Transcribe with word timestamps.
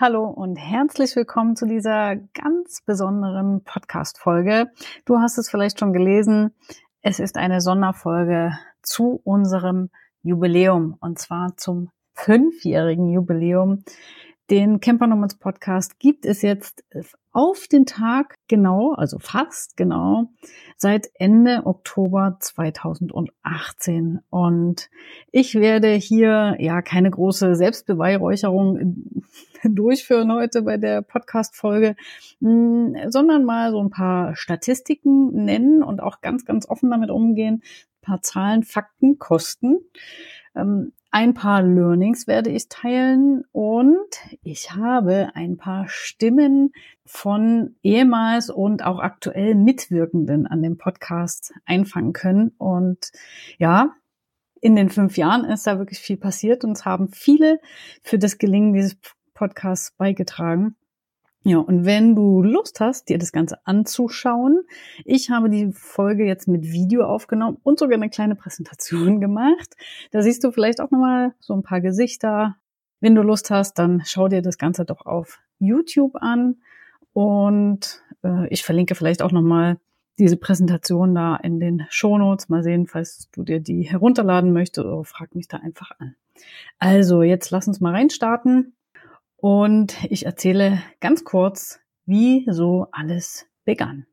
Hallo 0.00 0.24
und 0.24 0.56
herzlich 0.56 1.14
willkommen 1.14 1.54
zu 1.54 1.66
dieser 1.66 2.16
ganz 2.16 2.80
besonderen 2.84 3.62
Podcast-Folge. 3.62 4.70
Du 5.04 5.18
hast 5.18 5.38
es 5.38 5.48
vielleicht 5.48 5.78
schon 5.78 5.92
gelesen. 5.92 6.52
Es 7.00 7.20
ist 7.20 7.36
eine 7.36 7.60
Sonderfolge 7.60 8.58
zu 8.82 9.20
unserem 9.22 9.90
Jubiläum 10.22 10.96
und 11.00 11.18
zwar 11.18 11.56
zum 11.56 11.90
fünfjährigen 12.14 13.08
Jubiläum. 13.08 13.84
Den 14.50 14.80
Camper 14.80 15.06
Nomads 15.06 15.38
Podcast 15.38 15.98
gibt 16.00 16.26
es 16.26 16.42
jetzt 16.42 16.84
auf 17.32 17.66
den 17.68 17.86
Tag 17.86 18.34
genau, 18.48 18.94
also 18.94 19.18
fast 19.18 19.76
genau, 19.76 20.30
seit 20.76 21.08
Ende 21.14 21.62
Oktober 21.66 22.36
2018. 22.40 24.20
Und 24.28 24.90
ich 25.30 25.54
werde 25.54 25.92
hier 25.94 26.56
ja 26.58 26.82
keine 26.82 27.10
große 27.10 27.54
Selbstbeweihräucherung 27.54 29.22
durchführen 29.70 30.32
heute 30.32 30.62
bei 30.62 30.76
der 30.76 31.02
Podcast-Folge, 31.02 31.96
hm, 32.40 32.96
sondern 33.08 33.44
mal 33.44 33.70
so 33.70 33.80
ein 33.80 33.90
paar 33.90 34.36
Statistiken 34.36 35.44
nennen 35.44 35.82
und 35.82 36.00
auch 36.00 36.20
ganz, 36.20 36.44
ganz 36.44 36.68
offen 36.68 36.90
damit 36.90 37.10
umgehen. 37.10 37.62
Ein 37.62 38.02
paar 38.02 38.22
Zahlen, 38.22 38.62
Fakten, 38.62 39.18
Kosten. 39.18 39.78
Ähm, 40.54 40.92
ein 41.10 41.32
paar 41.32 41.62
Learnings 41.62 42.26
werde 42.26 42.50
ich 42.50 42.68
teilen 42.68 43.44
und 43.52 44.16
ich 44.42 44.72
habe 44.72 45.30
ein 45.34 45.56
paar 45.56 45.86
Stimmen 45.88 46.72
von 47.06 47.76
ehemals 47.84 48.50
und 48.50 48.84
auch 48.84 48.98
aktuell 48.98 49.54
Mitwirkenden 49.54 50.48
an 50.48 50.60
dem 50.60 50.76
Podcast 50.76 51.54
einfangen 51.66 52.14
können. 52.14 52.52
Und 52.58 53.12
ja, 53.58 53.94
in 54.60 54.74
den 54.74 54.88
fünf 54.88 55.16
Jahren 55.16 55.44
ist 55.44 55.68
da 55.68 55.78
wirklich 55.78 56.00
viel 56.00 56.16
passiert 56.16 56.64
und 56.64 56.72
es 56.72 56.84
haben 56.84 57.08
viele 57.08 57.60
für 58.02 58.18
das 58.18 58.38
Gelingen 58.38 58.72
dieses 58.72 58.96
Podcasts 59.34 59.92
beigetragen. 59.96 60.76
Ja, 61.46 61.58
und 61.58 61.84
wenn 61.84 62.14
du 62.14 62.42
Lust 62.42 62.80
hast, 62.80 63.10
dir 63.10 63.18
das 63.18 63.30
Ganze 63.30 63.58
anzuschauen, 63.66 64.62
ich 65.04 65.28
habe 65.28 65.50
die 65.50 65.72
Folge 65.72 66.24
jetzt 66.24 66.48
mit 66.48 66.62
Video 66.62 67.04
aufgenommen 67.04 67.58
und 67.62 67.78
sogar 67.78 67.96
eine 67.96 68.08
kleine 68.08 68.34
Präsentation 68.34 69.20
gemacht. 69.20 69.76
Da 70.10 70.22
siehst 70.22 70.42
du 70.42 70.52
vielleicht 70.52 70.80
auch 70.80 70.90
nochmal 70.90 71.34
so 71.40 71.52
ein 71.52 71.62
paar 71.62 71.82
Gesichter. 71.82 72.56
Wenn 73.00 73.14
du 73.14 73.20
Lust 73.20 73.50
hast, 73.50 73.74
dann 73.74 74.02
schau 74.06 74.28
dir 74.28 74.40
das 74.40 74.56
Ganze 74.56 74.86
doch 74.86 75.04
auf 75.04 75.38
YouTube 75.58 76.16
an. 76.16 76.56
Und 77.12 78.02
äh, 78.24 78.48
ich 78.48 78.64
verlinke 78.64 78.94
vielleicht 78.94 79.20
auch 79.20 79.32
nochmal 79.32 79.78
diese 80.18 80.38
Präsentation 80.38 81.14
da 81.14 81.36
in 81.36 81.60
den 81.60 81.84
Shownotes. 81.90 82.48
Mal 82.48 82.62
sehen, 82.62 82.86
falls 82.86 83.28
du 83.32 83.42
dir 83.42 83.60
die 83.60 83.82
herunterladen 83.82 84.54
möchtest 84.54 84.86
oder 84.86 85.04
frag 85.04 85.34
mich 85.34 85.48
da 85.48 85.58
einfach 85.58 85.90
an. 85.98 86.16
Also, 86.78 87.22
jetzt 87.22 87.50
lass 87.50 87.68
uns 87.68 87.80
mal 87.80 87.92
reinstarten. 87.92 88.74
Und 89.44 90.02
ich 90.10 90.24
erzähle 90.24 90.82
ganz 91.00 91.22
kurz, 91.22 91.78
wie 92.06 92.46
so 92.50 92.86
alles 92.92 93.44
begann. 93.66 94.06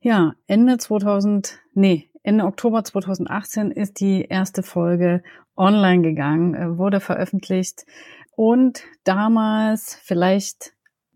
Ja, 0.00 0.32
Ende 0.46 0.78
2000, 0.78 1.58
nee, 1.74 2.08
Ende 2.22 2.46
Oktober 2.46 2.82
2018 2.82 3.70
ist 3.70 4.00
die 4.00 4.22
erste 4.22 4.62
Folge 4.62 5.22
online 5.58 6.00
gegangen, 6.00 6.54
äh, 6.54 6.78
wurde 6.78 7.00
veröffentlicht. 7.00 7.84
Und 8.34 8.82
damals, 9.04 9.96
vielleicht 10.02 10.72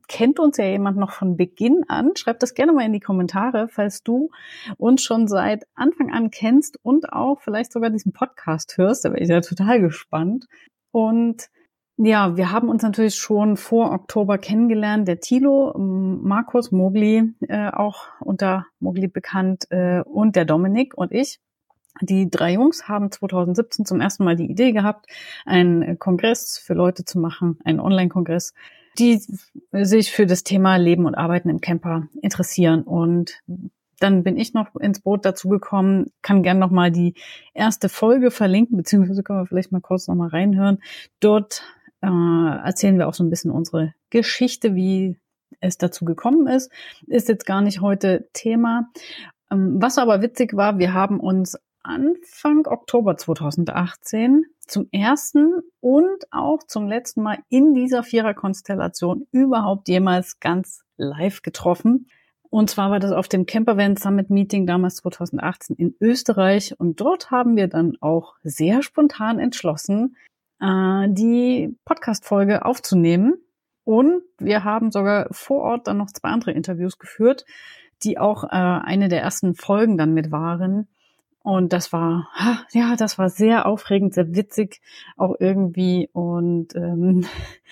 kennt 0.07 0.39
uns 0.39 0.59
ja 0.59 0.67
jemand 0.67 0.99
noch 0.99 1.13
von 1.13 1.39
Beginn 1.39 1.83
an. 1.89 2.11
Schreib 2.17 2.41
das 2.41 2.53
gerne 2.53 2.75
mal 2.75 2.85
in 2.85 2.93
die 2.93 3.01
Kommentare, 3.01 3.69
falls 3.69 4.03
du 4.03 4.29
uns 4.77 5.03
schon 5.03 5.29
seit 5.29 5.65
Anfang 5.75 6.13
an 6.13 6.31
kennst 6.31 6.79
und 6.83 7.11
auch 7.11 7.41
vielleicht 7.41 7.73
sogar 7.73 7.89
diesen 7.89 8.13
Podcast 8.13 8.77
hörst. 8.77 9.07
Da 9.07 9.09
bin 9.09 9.23
ich 9.23 9.31
ja 9.31 9.41
total 9.41 9.81
gespannt. 9.81 10.45
Und 10.91 11.49
ja, 11.97 12.37
wir 12.37 12.51
haben 12.51 12.69
uns 12.69 12.83
natürlich 12.83 13.15
schon 13.15 13.57
vor 13.57 13.93
Oktober 13.93 14.39
kennengelernt. 14.39 15.07
Der 15.07 15.21
Tilo, 15.21 15.73
Markus 15.79 16.73
Mogli, 16.73 17.35
äh, 17.49 17.71
auch 17.71 18.07
unter 18.21 18.67
Mogli 18.81 19.07
bekannt, 19.07 19.67
äh, 19.71 20.01
und 20.01 20.35
der 20.35 20.45
Dominik 20.45 20.97
und 20.97 21.13
ich. 21.13 21.39
Die 22.01 22.29
drei 22.29 22.55
Jungs 22.55 22.89
haben 22.89 23.13
2017 23.13 23.87
zum 23.87 24.01
ersten 24.01 24.25
Mal 24.25 24.35
die 24.35 24.51
Idee 24.51 24.73
gehabt, 24.73 25.07
einen 25.45 25.99
Kongress 26.01 26.59
für 26.59 26.75
Leute 26.75 27.05
zu 27.05 27.21
machen, 27.21 27.61
einen 27.65 27.79
Online-Kongress, 27.79 28.55
die 28.99 29.21
sich 29.71 30.11
für 30.11 30.27
das 30.27 30.43
Thema 30.43 30.77
Leben 30.77 31.07
und 31.07 31.15
Arbeiten 31.15 31.49
im 31.51 31.61
Camper 31.61 32.09
interessieren. 32.21 32.83
Und 32.83 33.41
dann 34.01 34.25
bin 34.25 34.37
ich 34.37 34.55
noch 34.55 34.75
ins 34.75 35.01
Boot 35.01 35.25
dazu 35.25 35.49
gekommen, 35.49 36.11
kann 36.23 36.43
gern 36.43 36.59
noch 36.59 36.71
mal 36.71 36.91
die 36.91 37.15
erste 37.55 37.89
Folge 37.89 38.33
verlinken, 38.33 38.77
beziehungsweise 38.77 39.23
können 39.23 39.41
wir 39.41 39.47
vielleicht 39.47 39.71
mal 39.71 39.81
kurz 39.81 40.09
noch 40.09 40.17
mal 40.17 40.29
reinhören. 40.29 40.83
Dort 41.21 41.63
äh, 42.05 42.67
erzählen 42.67 42.99
wir 42.99 43.09
auch 43.09 43.15
so 43.15 43.25
ein 43.25 43.31
bisschen 43.31 43.51
unsere 43.51 43.95
Geschichte, 44.11 44.75
wie 44.75 45.17
es 45.61 45.79
dazu 45.79 46.05
gekommen 46.05 46.47
ist. 46.47 46.71
Ist 47.07 47.29
jetzt 47.29 47.47
gar 47.47 47.63
nicht 47.63 47.81
heute 47.81 48.29
Thema. 48.33 48.91
Ähm, 49.51 49.81
was 49.81 49.99
aber 49.99 50.23
witzig 50.23 50.55
war, 50.55 50.79
wir 50.79 50.93
haben 50.93 51.21
uns 51.21 51.59
Anfang 51.83 52.67
Oktober 52.67 53.17
2018 53.17 54.47
zum 54.67 54.89
ersten 54.91 55.61
und 55.81 56.25
auch 56.31 56.63
zum 56.67 56.89
letzten 56.89 57.23
Mal 57.23 57.39
in 57.51 57.75
dieser 57.75 58.03
Viererkonstellation 58.03 59.27
überhaupt 59.33 59.89
jemals 59.89 60.41
ganz 60.41 60.83
live 60.97 61.43
getroffen. 61.43 62.09
Und 62.49 62.71
zwar 62.71 62.91
war 62.91 63.01
das 63.01 63.13
auf 63.13 63.29
dem 63.29 63.47
Campervan 63.47 63.97
Summit 63.97 64.31
Meeting 64.31 64.67
damals 64.67 64.97
2018 64.97 65.77
in 65.77 65.95
Österreich. 66.01 66.79
Und 66.79 67.01
dort 67.01 67.31
haben 67.31 67.57
wir 67.57 67.69
dann 67.69 67.99
auch 68.01 68.37
sehr 68.45 68.83
spontan 68.83 69.39
entschlossen, 69.39 70.17
äh, 70.61 71.07
die 71.09 71.77
Podcast-Folge 71.85 72.65
aufzunehmen. 72.65 73.35
Und 73.85 74.23
wir 74.39 74.65
haben 74.65 74.91
sogar 74.91 75.29
vor 75.31 75.63
Ort 75.63 75.89
dann 75.89 75.99
noch 75.99 76.11
zwei 76.11 76.31
andere 76.31 76.53
Interviews 76.53 76.99
geführt, 76.99 77.45
die 78.03 78.19
auch 78.19 78.45
äh, 78.45 78.49
eine 78.49 79.09
der 79.09 79.21
ersten 79.21 79.55
Folgen 79.55 79.99
dann 79.99 80.15
mit 80.15 80.31
waren. 80.31 80.89
Und 81.45 81.75
das 81.75 81.93
war, 81.93 82.31
ja, 82.73 82.97
das 82.97 83.19
war 83.19 83.29
sehr 83.29 83.67
aufregend, 83.67 84.15
sehr 84.15 84.35
witzig 84.35 84.81
auch 85.17 85.37
irgendwie. 85.39 86.09
Und 86.13 86.75
ähm, 86.75 87.27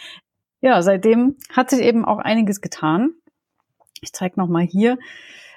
ja, 0.60 0.82
seitdem 0.82 1.36
hat 1.50 1.70
sich 1.70 1.80
eben 1.80 2.04
auch 2.04 2.18
einiges 2.18 2.60
getan. 2.60 3.14
Ich 4.02 4.12
zeige 4.12 4.38
nochmal 4.38 4.64
hier 4.64 4.98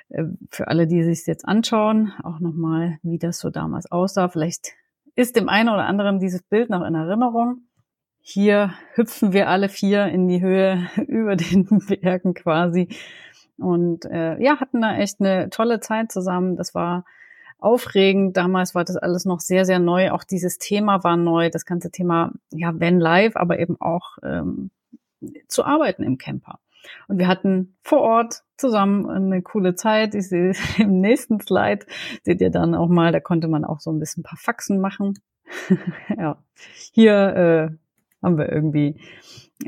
äh, 0.10 0.24
für 0.50 0.70
alle, 0.70 0.88
die 0.88 1.04
sich 1.04 1.26
jetzt 1.28 1.46
anschauen, 1.46 2.14
auch 2.24 2.40
nochmal, 2.40 3.00
wie 3.04 3.18
das 3.18 3.40
so 3.40 3.50
damals 3.50 3.92
aussah. 3.92 4.30
Vielleicht 4.30 4.74
ist 5.16 5.36
dem 5.36 5.50
einen 5.50 5.70
oder 5.70 5.86
anderen 5.86 6.20
dieses 6.20 6.44
Bild 6.44 6.70
noch 6.70 6.86
in 6.86 6.96
Erinnerung. 6.96 7.68
Hier 8.22 8.74
hüpfen 8.94 9.34
wir 9.34 9.50
alle 9.50 9.70
vier 9.70 10.08
in 10.08 10.28
die 10.28 10.42
Höhe 10.42 10.90
über 11.08 11.36
den 11.36 11.68
Bergen 12.02 12.34
quasi 12.34 12.90
und 13.58 14.06
äh, 14.06 14.42
ja, 14.42 14.60
hatten 14.60 14.82
da 14.82 14.98
echt 14.98 15.20
eine 15.20 15.50
tolle 15.50 15.80
Zeit 15.80 16.12
zusammen. 16.12 16.56
Das 16.56 16.76
war 16.76 17.06
aufregend. 17.60 18.36
Damals 18.38 18.76
war 18.76 18.84
das 18.84 18.98
alles 18.98 19.26
noch 19.26 19.40
sehr, 19.40 19.66
sehr 19.66 19.80
neu. 19.80 20.12
Auch 20.12 20.24
dieses 20.24 20.58
Thema 20.58 21.04
war 21.04 21.18
neu. 21.18 21.50
Das 21.50 21.66
ganze 21.66 21.92
Thema, 21.92 22.32
ja, 22.52 22.74
wenn 22.76 23.00
live, 23.00 23.36
aber 23.36 23.60
eben 23.60 23.80
auch 23.80 24.18
ähm, 24.24 24.72
zu 25.48 25.64
arbeiten 25.64 26.04
im 26.04 26.18
Camper. 26.18 26.60
Und 27.08 27.20
wir 27.20 27.28
hatten 27.28 27.76
vor 27.82 28.02
Ort 28.02 28.44
zusammen 28.58 29.10
eine 29.10 29.42
coole 29.42 29.76
Zeit. 29.76 30.16
Ich 30.16 30.30
sehe 30.30 30.54
im 30.78 31.00
nächsten 31.02 31.40
Slide, 31.40 31.86
seht 32.24 32.42
ihr 32.42 32.52
dann 32.52 32.76
auch 32.76 32.90
mal, 32.90 33.12
da 33.12 33.20
konnte 33.20 33.48
man 33.48 33.66
auch 33.66 33.80
so 33.80 33.92
ein 33.92 34.00
bisschen 34.00 34.22
ein 34.22 34.30
paar 34.30 34.40
Faxen 34.40 34.80
machen. 34.80 35.20
ja, 36.18 36.38
hier 36.92 37.14
äh, 37.14 38.24
haben 38.24 38.38
wir 38.38 38.52
irgendwie 38.52 39.00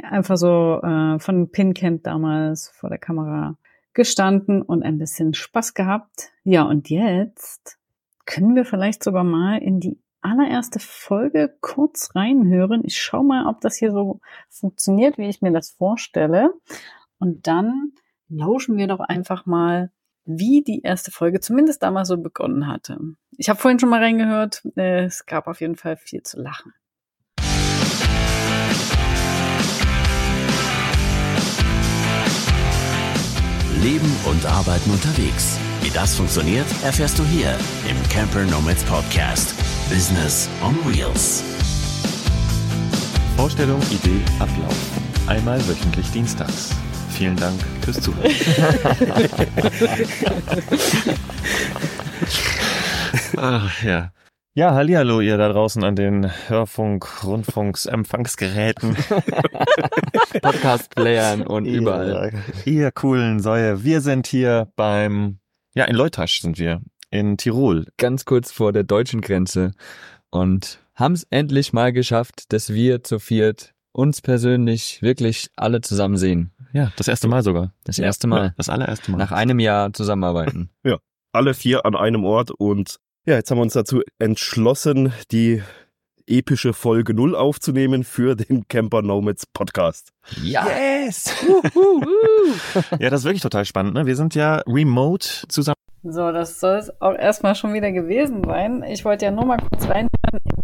einfach 0.03 0.37
so 0.37 0.81
äh, 0.81 1.19
von 1.19 1.51
Pincamp 1.51 2.03
damals 2.03 2.69
vor 2.69 2.89
der 2.89 2.97
Kamera 2.97 3.57
gestanden 3.93 4.61
und 4.61 4.83
ein 4.83 4.97
bisschen 4.97 5.33
Spaß 5.33 5.73
gehabt. 5.73 6.31
Ja, 6.43 6.63
und 6.63 6.89
jetzt 6.89 7.79
können 8.25 8.55
wir 8.55 8.65
vielleicht 8.65 9.03
sogar 9.03 9.23
mal 9.23 9.57
in 9.57 9.79
die 9.79 9.99
allererste 10.21 10.79
Folge 10.79 11.55
kurz 11.61 12.15
reinhören. 12.15 12.83
Ich 12.83 13.01
schaue 13.01 13.23
mal, 13.23 13.47
ob 13.47 13.61
das 13.61 13.77
hier 13.77 13.91
so 13.91 14.19
funktioniert, 14.49 15.17
wie 15.17 15.29
ich 15.29 15.41
mir 15.41 15.51
das 15.51 15.71
vorstelle. 15.71 16.53
Und 17.19 17.47
dann 17.47 17.93
lauschen 18.29 18.77
wir 18.77 18.87
doch 18.87 18.99
einfach 18.99 19.45
mal, 19.45 19.91
wie 20.25 20.61
die 20.61 20.81
erste 20.81 21.11
Folge 21.11 21.39
zumindest 21.39 21.83
damals 21.83 22.09
so 22.09 22.17
begonnen 22.17 22.67
hatte. 22.67 22.99
Ich 23.37 23.49
habe 23.49 23.59
vorhin 23.59 23.79
schon 23.79 23.89
mal 23.89 24.03
reingehört, 24.03 24.63
äh, 24.75 25.05
es 25.05 25.25
gab 25.25 25.47
auf 25.47 25.61
jeden 25.61 25.77
Fall 25.77 25.95
viel 25.95 26.21
zu 26.23 26.41
lachen. 26.41 26.73
Leben 33.81 34.11
und 34.25 34.45
Arbeiten 34.45 34.91
unterwegs. 34.91 35.57
Wie 35.81 35.89
das 35.91 36.15
funktioniert, 36.15 36.65
erfährst 36.83 37.17
du 37.19 37.23
hier 37.23 37.57
im 37.89 38.09
Camper 38.09 38.43
Nomads 38.43 38.83
Podcast 38.83 39.55
Business 39.89 40.49
on 40.61 40.75
Wheels. 40.85 41.43
Vorstellung, 43.37 43.79
Idee, 43.91 44.19
Ablauf. 44.39 44.75
Einmal 45.27 45.65
wöchentlich 45.69 46.09
dienstags. 46.11 46.75
Vielen 47.17 47.35
Dank 47.35 47.59
fürs 47.81 47.99
Zuhören. 47.99 48.31
Ach 53.37 53.83
ja. 53.83 54.11
Ja, 54.53 54.75
hallihallo 54.75 55.21
ihr 55.21 55.35
da 55.37 55.49
draußen 55.49 55.83
an 55.83 55.95
den 55.95 56.29
Hörfunk, 56.47 57.23
Rundfunks, 57.23 57.87
Empfangsgeräten. 57.87 58.95
Podcast-Playern 60.43 61.41
und 61.41 61.65
überall. 61.65 62.33
Ihr, 62.65 62.73
ihr 62.73 62.91
coolen 62.91 63.39
Säue. 63.39 63.83
Wir 63.83 64.01
sind 64.01 64.27
hier 64.27 64.71
beim, 64.75 65.39
ja, 65.73 65.85
in 65.85 65.95
Leutasch 65.95 66.41
sind 66.41 66.59
wir, 66.59 66.83
in 67.09 67.37
Tirol. 67.37 67.87
Ganz 67.97 68.25
kurz 68.25 68.51
vor 68.51 68.73
der 68.73 68.83
deutschen 68.83 69.21
Grenze 69.21 69.71
und 70.29 70.77
haben 70.93 71.13
es 71.13 71.23
endlich 71.31 71.73
mal 71.73 71.91
geschafft, 71.91 72.53
dass 72.53 72.71
wir 72.73 73.03
zu 73.03 73.17
viert 73.17 73.73
uns 73.97 74.21
persönlich 74.21 75.01
wirklich 75.01 75.49
alle 75.55 75.81
zusammen 75.81 76.17
sehen. 76.17 76.51
Ja, 76.73 76.91
das 76.95 77.07
erste 77.07 77.27
Mal 77.27 77.43
sogar. 77.43 77.73
Das 77.83 77.99
erste 77.99 78.27
Mal. 78.27 78.45
Ja, 78.47 78.53
das 78.57 78.69
allererste 78.69 79.11
Mal. 79.11 79.17
Nach 79.17 79.31
einem 79.31 79.59
Jahr 79.59 79.93
zusammenarbeiten. 79.93 80.69
Ja, 80.83 80.97
alle 81.33 81.53
vier 81.53 81.85
an 81.85 81.95
einem 81.95 82.23
Ort 82.23 82.51
und 82.51 82.97
ja, 83.25 83.35
jetzt 83.35 83.51
haben 83.51 83.57
wir 83.57 83.63
uns 83.63 83.73
dazu 83.73 84.01
entschlossen, 84.19 85.11
die 85.31 85.61
epische 86.27 86.73
Folge 86.73 87.13
null 87.13 87.35
aufzunehmen 87.35 88.03
für 88.03 88.35
den 88.35 88.67
Camper 88.67 89.01
Nomads 89.01 89.45
Podcast. 89.45 90.11
Ja. 90.43 90.65
Yes! 90.67 91.33
ja, 92.99 93.09
das 93.09 93.21
ist 93.21 93.25
wirklich 93.25 93.41
total 93.41 93.65
spannend. 93.65 93.93
Ne? 93.93 94.05
Wir 94.05 94.15
sind 94.15 94.35
ja 94.35 94.63
remote 94.67 95.27
zusammen. 95.47 95.75
So, 96.03 96.31
das 96.31 96.59
soll 96.59 96.77
es 96.77 97.01
auch 97.01 97.15
erstmal 97.15 97.55
schon 97.55 97.73
wieder 97.73 97.91
gewesen 97.91 98.43
sein. 98.45 98.83
Ich 98.83 99.03
wollte 99.03 99.25
ja 99.25 99.31
nur 99.31 99.45
mal 99.45 99.57
kurz 99.57 99.83
reinhören, 99.83 100.09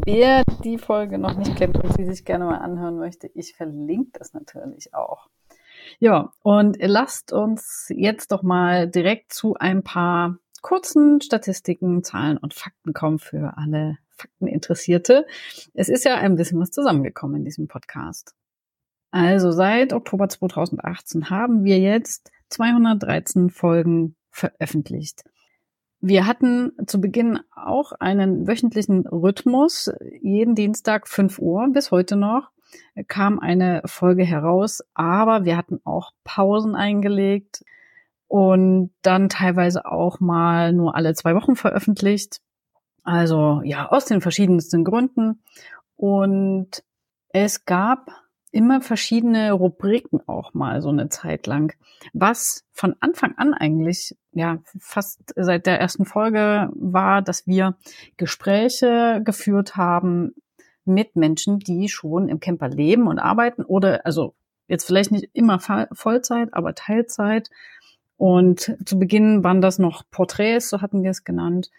wer 0.06 0.44
die 0.64 0.78
Folge 0.78 1.18
noch 1.18 1.36
nicht 1.36 1.56
kennt 1.56 1.78
und 1.78 1.94
sie 1.96 2.06
sich 2.06 2.24
gerne 2.24 2.46
mal 2.46 2.60
anhören 2.60 2.98
möchte. 2.98 3.28
Ich 3.34 3.54
verlinke 3.56 4.12
das 4.20 4.34
natürlich 4.34 4.94
auch. 4.94 5.28
Ja, 6.04 6.34
und 6.42 6.76
lasst 6.82 7.32
uns 7.32 7.86
jetzt 7.88 8.34
doch 8.34 8.44
mal 8.44 8.90
direkt 8.90 9.32
zu 9.32 9.54
ein 9.54 9.84
paar 9.84 10.38
kurzen 10.62 11.22
Statistiken, 11.22 12.04
Zahlen 12.04 12.38
und 12.38 12.54
Fakten 12.54 12.92
kommen 12.92 13.20
für 13.20 13.54
alle 13.56 13.98
Fakteninteressierte. 14.10 15.26
Es 15.74 15.88
ist 15.88 16.04
ja 16.04 16.16
ein 16.16 16.36
bisschen 16.36 16.60
was 16.60 16.72
zusammengekommen 16.72 17.38
in 17.38 17.46
diesem 17.46 17.70
Podcast. 17.70 18.36
Also 19.12 19.54
seit 19.54 19.94
Oktober 19.94 20.28
2018 20.28 21.30
haben 21.30 21.64
wir 21.64 21.80
jetzt 21.80 22.32
213 22.50 23.50
Folgen 23.50 24.18
veröffentlicht. 24.30 25.24
Wir 26.02 26.28
hatten 26.28 26.74
zu 26.86 27.00
Beginn 27.00 27.40
auch 27.56 27.94
einen 27.94 28.46
wöchentlichen 28.46 29.08
Rhythmus. 29.08 29.90
Jeden 30.22 30.54
Dienstag 30.54 31.08
5 31.08 31.40
Uhr 31.40 31.70
bis 31.72 31.92
heute 31.92 32.18
noch 32.18 32.52
kam 33.08 33.40
eine 33.40 33.82
Folge 33.86 34.24
heraus, 34.24 34.84
aber 34.94 35.46
wir 35.46 35.58
hatten 35.58 35.80
auch 35.84 36.12
Pausen 36.24 36.76
eingelegt 36.76 37.64
und 38.28 38.92
dann 39.02 39.30
teilweise 39.30 39.86
auch 39.86 40.20
mal 40.20 40.74
nur 40.74 40.96
alle 40.96 41.14
zwei 41.14 41.36
Wochen 41.36 41.56
veröffentlicht. 41.56 42.42
Also 43.04 43.62
ja, 43.64 43.90
aus 43.90 44.06
den 44.06 44.22
verschiedensten 44.22 44.84
Gründen. 44.84 45.44
Und 45.96 46.84
es 47.30 47.66
gab 47.66 48.10
immer 48.54 48.82
verschiedene 48.82 49.52
Rubriken 49.52 50.20
auch 50.28 50.54
mal 50.54 50.82
so 50.82 50.90
eine 50.90 51.10
Zeit 51.10 51.48
lang, 51.48 51.76
was 52.14 52.64
von 52.72 52.96
Anfang 53.00 53.34
an 53.38 53.54
eigentlich, 53.54 54.16
ja, 54.32 54.60
fast 54.80 55.34
seit 55.36 55.66
der 55.66 55.82
ersten 55.82 56.06
Folge 56.06 56.70
war, 56.76 57.22
dass 57.22 57.48
wir 57.48 57.76
Gespräche 58.18 59.22
geführt 59.24 59.76
haben 59.76 60.36
mit 60.86 61.16
Menschen, 61.16 61.60
die 61.60 61.90
schon 61.90 62.30
im 62.30 62.40
Camper 62.40 62.70
leben 62.70 63.08
und 63.08 63.20
arbeiten 63.20 63.64
oder, 63.64 64.06
also 64.06 64.34
jetzt 64.68 64.86
vielleicht 64.86 65.12
nicht 65.12 65.30
immer 65.34 65.60
Vollzeit, 65.60 66.54
aber 66.54 66.76
Teilzeit 66.76 67.50
und 68.18 68.78
zu 68.86 69.00
Beginn 69.00 69.44
waren 69.44 69.62
das 69.62 69.80
noch 69.80 70.04
Porträts, 70.10 70.70
so 70.70 70.82
hatten 70.82 71.04
wir 71.04 71.12
es 71.12 71.24
genannt. 71.24 71.72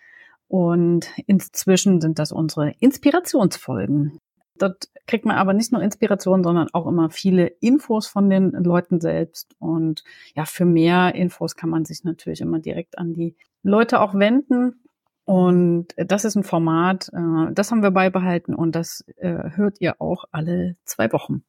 Und 0.47 1.09
inzwischen 1.27 2.01
sind 2.01 2.19
das 2.19 2.33
unsere 2.33 2.75
Inspirationsfolgen. 2.81 4.19
Dort 4.59 4.89
kriegt 5.07 5.25
man 5.25 5.37
aber 5.37 5.53
nicht 5.53 5.73
nur 5.73 5.83
Inspiration, 5.83 6.45
sondern 6.45 6.69
auch 6.73 6.87
immer 6.87 7.11
viele 7.11 7.47
Infos 7.47 8.07
von 8.07 8.31
den 8.31 8.50
Leuten 8.53 9.00
selbst. 9.00 9.55
Und 9.59 10.05
ja, 10.37 10.45
für 10.45 10.65
mehr 10.65 11.15
Infos 11.15 11.57
kann 11.57 11.71
man 11.71 11.85
sich 11.85 12.05
natürlich 12.05 12.41
immer 12.41 12.61
direkt 12.61 12.99
an 12.99 13.15
die 13.15 13.35
Leute 13.62 14.00
auch 14.00 14.15
wenden. 14.15 14.84
Und 15.25 15.88
das 15.97 16.25
ist 16.25 16.35
ein 16.35 16.44
Format, 16.44 17.11
äh, 17.12 17.53
das 17.53 17.71
haben 17.71 17.82
wir 17.82 17.91
beibehalten 17.91 18.55
und 18.55 18.75
das 18.75 19.05
äh, 19.17 19.50
hört 19.55 19.81
ihr 19.81 20.00
auch 20.00 20.25
alle 20.32 20.76
zwei 20.85 21.12
Wochen. 21.12 21.44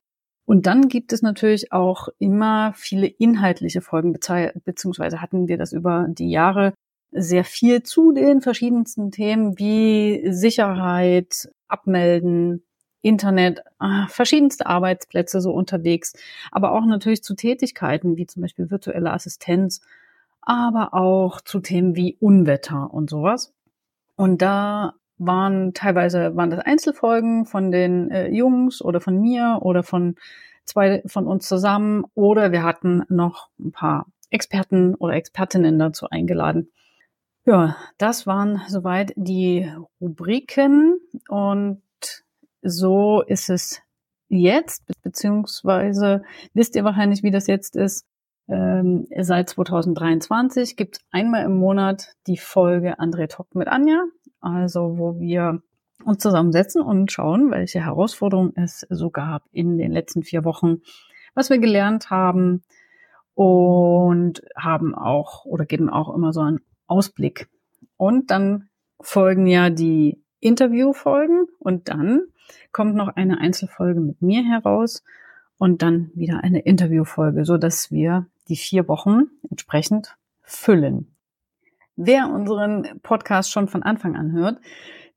Und 0.45 0.67
dann 0.67 0.87
gibt 0.87 1.11
es 1.11 1.21
natürlich 1.21 1.71
auch 1.71 2.07
immer 2.19 2.73
viele 2.75 3.07
inhaltliche 3.07 3.81
Folgen, 3.81 4.13
beziehungsweise 4.13 5.21
hatten 5.21 5.47
wir 5.47 5.57
das 5.57 5.73
über 5.73 6.05
die 6.07 6.29
Jahre 6.29 6.73
sehr 7.11 7.43
viel 7.43 7.81
zu 7.83 8.11
den 8.11 8.41
verschiedensten 8.41 9.11
Themen 9.11 9.57
wie 9.57 10.31
Sicherheit, 10.31 11.49
Abmelden, 11.67 12.63
Internet, 13.01 13.61
ah, 13.79 14.07
verschiedenste 14.07 14.67
Arbeitsplätze 14.67 15.41
so 15.41 15.51
unterwegs, 15.51 16.13
aber 16.51 16.71
auch 16.73 16.85
natürlich 16.85 17.23
zu 17.23 17.35
Tätigkeiten 17.35 18.17
wie 18.17 18.27
zum 18.27 18.41
Beispiel 18.41 18.69
virtuelle 18.69 19.11
Assistenz, 19.11 19.81
aber 20.41 20.93
auch 20.93 21.41
zu 21.41 21.59
Themen 21.59 21.95
wie 21.95 22.17
Unwetter 22.19 22.93
und 22.93 23.09
sowas. 23.09 23.54
Und 24.15 24.41
da 24.41 24.93
waren 25.17 25.73
teilweise 25.73 26.35
waren 26.35 26.49
das 26.49 26.59
Einzelfolgen 26.59 27.45
von 27.45 27.71
den 27.71 28.11
äh, 28.11 28.29
Jungs 28.29 28.81
oder 28.81 28.99
von 28.99 29.19
mir 29.19 29.59
oder 29.61 29.83
von 29.83 30.15
zwei 30.65 31.03
von 31.05 31.27
uns 31.27 31.47
zusammen 31.47 32.05
oder 32.15 32.51
wir 32.51 32.63
hatten 32.63 33.03
noch 33.07 33.49
ein 33.59 33.71
paar 33.71 34.07
Experten 34.29 34.95
oder 34.95 35.13
Expertinnen 35.13 35.79
dazu 35.79 36.09
eingeladen. 36.09 36.71
Ja, 37.45 37.77
das 37.97 38.25
waren 38.25 38.61
soweit 38.67 39.13
die 39.15 39.71
Rubriken 40.01 40.99
und 41.29 41.81
so 42.61 43.21
ist 43.21 43.49
es 43.49 43.81
jetzt, 44.27 44.83
beziehungsweise 45.03 46.23
wisst 46.53 46.75
ihr 46.75 46.83
wahrscheinlich, 46.83 47.21
wie 47.21 47.31
das 47.31 47.45
jetzt 47.45 47.75
ist. 47.75 48.07
Ähm, 48.47 49.07
seit 49.19 49.49
2023 49.49 50.75
gibt 50.75 50.97
es 50.97 51.03
einmal 51.11 51.45
im 51.45 51.57
Monat 51.57 52.13
die 52.27 52.37
Folge 52.37 52.99
André 52.99 53.27
Talk 53.27 53.55
mit 53.55 53.67
Anja 53.67 54.03
also 54.45 54.97
wo 54.99 55.19
wir 55.19 55.61
uns 56.03 56.21
zusammensetzen 56.21 56.81
und 56.81 57.11
schauen, 57.11 57.49
welche 57.49 57.83
Herausforderungen 57.83 58.53
es 58.55 58.85
so 58.89 59.09
gab 59.09 59.43
in 59.51 59.77
den 59.79 59.91
letzten 59.91 60.21
vier 60.21 60.45
Wochen, 60.45 60.81
was 61.33 61.49
wir 61.49 61.57
gelernt 61.57 62.11
haben 62.11 62.63
und 63.33 64.43
haben 64.55 64.93
auch 64.93 65.45
oder 65.45 65.65
geben 65.65 65.89
auch 65.89 66.13
immer 66.13 66.31
so 66.31 66.41
einen 66.41 66.61
Ausblick. 66.85 67.49
Und 67.97 68.29
dann 68.29 68.69
folgen 69.01 69.47
ja 69.47 69.71
die 69.71 70.21
Interviewfolgen 70.39 71.47
und 71.57 71.89
dann 71.89 72.21
kommt 72.71 72.95
noch 72.95 73.07
eine 73.07 73.39
Einzelfolge 73.39 73.99
mit 73.99 74.21
mir 74.21 74.43
heraus 74.43 75.03
und 75.57 75.81
dann 75.81 76.11
wieder 76.13 76.43
eine 76.43 76.59
Interviewfolge, 76.59 77.45
so 77.45 77.57
dass 77.57 77.91
wir 77.91 78.27
die 78.47 78.55
vier 78.55 78.87
Wochen 78.87 79.23
entsprechend 79.49 80.15
füllen. 80.41 81.15
Wer 81.95 82.29
unseren 82.29 82.99
Podcast 83.01 83.51
schon 83.51 83.67
von 83.67 83.83
Anfang 83.83 84.15
an 84.15 84.31
hört, 84.31 84.59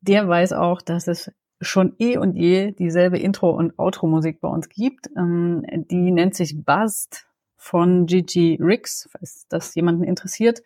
der 0.01 0.29
weiß 0.29 0.53
auch, 0.53 0.81
dass 0.81 1.09
es 1.09 1.33
schon 1.61 1.95
eh 1.99 2.17
und 2.17 2.37
je 2.37 2.71
dieselbe 2.73 3.19
Intro- 3.19 3.57
und 3.57 3.79
Outro-Musik 3.79 4.41
bei 4.41 4.49
uns 4.49 4.69
gibt. 4.69 5.11
Ähm, 5.17 5.65
die 5.91 6.11
nennt 6.13 6.35
sich 6.35 6.65
Buzzed 6.65 7.27
von 7.57 8.07
Gigi 8.07 8.59
Ricks, 8.61 9.09
falls 9.11 9.47
das 9.49 9.75
jemanden 9.75 10.05
interessiert. 10.05 10.63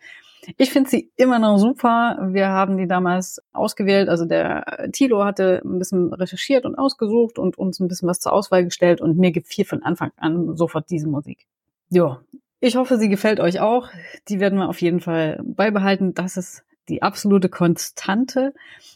Ich 0.57 0.71
finde 0.71 0.89
sie 0.89 1.11
immer 1.15 1.39
noch 1.39 1.57
super. 1.57 2.17
Wir 2.31 2.49
haben 2.49 2.77
die 2.77 2.87
damals 2.87 3.41
ausgewählt. 3.53 4.09
Also 4.09 4.25
der 4.25 4.89
Tilo 4.91 5.23
hatte 5.23 5.61
ein 5.63 5.79
bisschen 5.79 6.13
recherchiert 6.13 6.65
und 6.65 6.75
ausgesucht 6.75 7.39
und 7.39 7.57
uns 7.57 7.79
ein 7.79 7.87
bisschen 7.87 8.09
was 8.09 8.19
zur 8.19 8.33
Auswahl 8.33 8.65
gestellt 8.65 9.01
und 9.01 9.17
mir 9.17 9.31
gefiel 9.31 9.65
von 9.65 9.83
Anfang 9.83 10.11
an 10.17 10.55
sofort 10.55 10.89
diese 10.89 11.07
Musik. 11.07 11.47
Ja, 11.89 12.21
ich 12.63 12.77
hoffe, 12.77 12.97
sie 12.97 13.09
gefällt 13.09 13.41
euch 13.41 13.59
auch. 13.59 13.89
Die 14.29 14.39
werden 14.39 14.57
wir 14.57 14.69
auf 14.69 14.81
jeden 14.81 15.01
Fall 15.01 15.41
beibehalten. 15.43 16.13
Das 16.13 16.37
ist 16.37 16.63
die 16.87 17.01
absolute 17.01 17.49
Konstante 17.49 18.53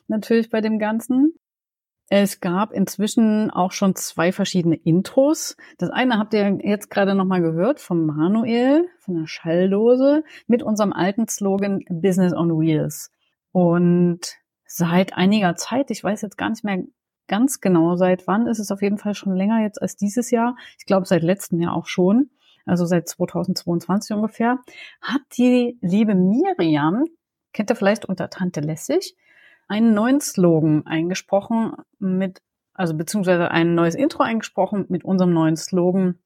natürlich 0.08 0.50
bei 0.50 0.62
dem 0.62 0.80
Ganzen. 0.80 1.34
Es 2.10 2.40
gab 2.40 2.72
inzwischen 2.72 3.52
auch 3.52 3.74
schon 3.74 3.94
zwei 3.96 4.32
verschiedene 4.32 4.78
Intros. 4.78 5.58
Das 5.80 5.90
eine 5.90 6.18
habt 6.18 6.34
ihr 6.34 6.60
jetzt 6.64 6.90
gerade 6.90 7.14
nochmal 7.14 7.42
gehört 7.42 7.82
vom 7.82 8.06
Manuel, 8.06 8.88
von 9.00 9.16
der 9.16 9.28
Schalldose, 9.28 10.24
mit 10.48 10.64
unserem 10.64 10.94
alten 10.94 11.28
Slogan 11.28 11.84
Business 11.90 12.34
on 12.34 12.58
Wheels. 12.58 13.12
Und 13.52 14.38
seit 14.66 15.18
einiger 15.18 15.58
Zeit, 15.58 15.92
ich 15.92 16.02
weiß 16.02 16.22
jetzt 16.22 16.38
gar 16.38 16.50
nicht 16.50 16.64
mehr 16.64 16.84
ganz 17.28 17.60
genau 17.60 17.98
seit 17.98 18.28
wann, 18.28 18.48
ist 18.48 18.60
es 18.60 18.72
auf 18.72 18.82
jeden 18.82 18.98
Fall 18.98 19.14
schon 19.14 19.36
länger 19.36 19.62
jetzt 19.62 19.82
als 19.82 19.98
dieses 19.98 20.32
Jahr. 20.32 20.56
Ich 20.80 20.86
glaube 20.86 21.06
seit 21.06 21.22
letztem 21.22 21.60
Jahr 21.60 21.76
auch 21.76 21.88
schon 21.88 22.30
also 22.68 22.86
seit 22.86 23.08
2022 23.08 24.16
ungefähr, 24.16 24.60
hat 25.02 25.22
die 25.38 25.78
liebe 25.82 26.16
Miriam, 26.16 27.06
kennt 27.54 27.72
ihr 27.72 27.76
vielleicht 27.76 28.06
unter 28.06 28.30
Tante 28.30 28.60
Lässig, 28.60 29.16
einen 29.68 29.94
neuen 29.94 30.22
Slogan 30.22 30.86
eingesprochen 30.86 31.74
mit, 32.00 32.42
also 32.74 32.94
beziehungsweise 32.94 33.52
ein 33.52 33.76
neues 33.76 33.96
Intro 33.96 34.24
eingesprochen 34.24 34.86
mit 34.90 35.04
unserem 35.04 35.34
neuen 35.34 35.58
Slogan 35.58 36.20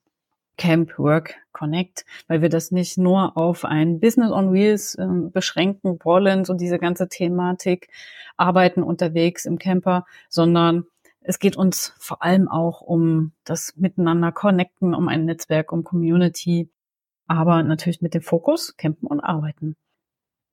Camp 0.58 1.00
Work 1.00 1.36
Connect, 1.54 2.06
weil 2.28 2.42
wir 2.42 2.50
das 2.50 2.72
nicht 2.72 2.98
nur 2.98 3.36
auf 3.36 3.66
ein 3.66 4.00
Business 4.00 4.32
on 4.32 4.54
Wheels 4.54 4.96
äh, 4.96 5.08
beschränken 5.08 5.98
wollen, 6.04 6.46
so 6.46 6.54
diese 6.54 6.78
ganze 6.78 7.08
Thematik 7.08 7.90
Arbeiten 8.38 8.84
unterwegs 8.84 9.46
im 9.46 9.58
Camper, 9.58 10.06
sondern 10.30 10.86
es 11.22 11.40
geht 11.40 11.56
uns 11.56 11.94
vor 12.00 12.24
allem 12.24 12.48
auch 12.48 12.82
um 12.82 13.34
das 13.44 13.76
Miteinander 13.78 14.32
connecten, 14.32 14.94
um 14.94 15.08
ein 15.08 15.26
Netzwerk, 15.26 15.72
um 15.72 15.84
Community, 15.84 16.72
aber 17.28 17.64
natürlich 17.64 18.02
mit 18.02 18.14
dem 18.14 18.22
Fokus 18.22 18.76
Campen 18.76 19.08
und 19.08 19.20
Arbeiten. 19.20 19.76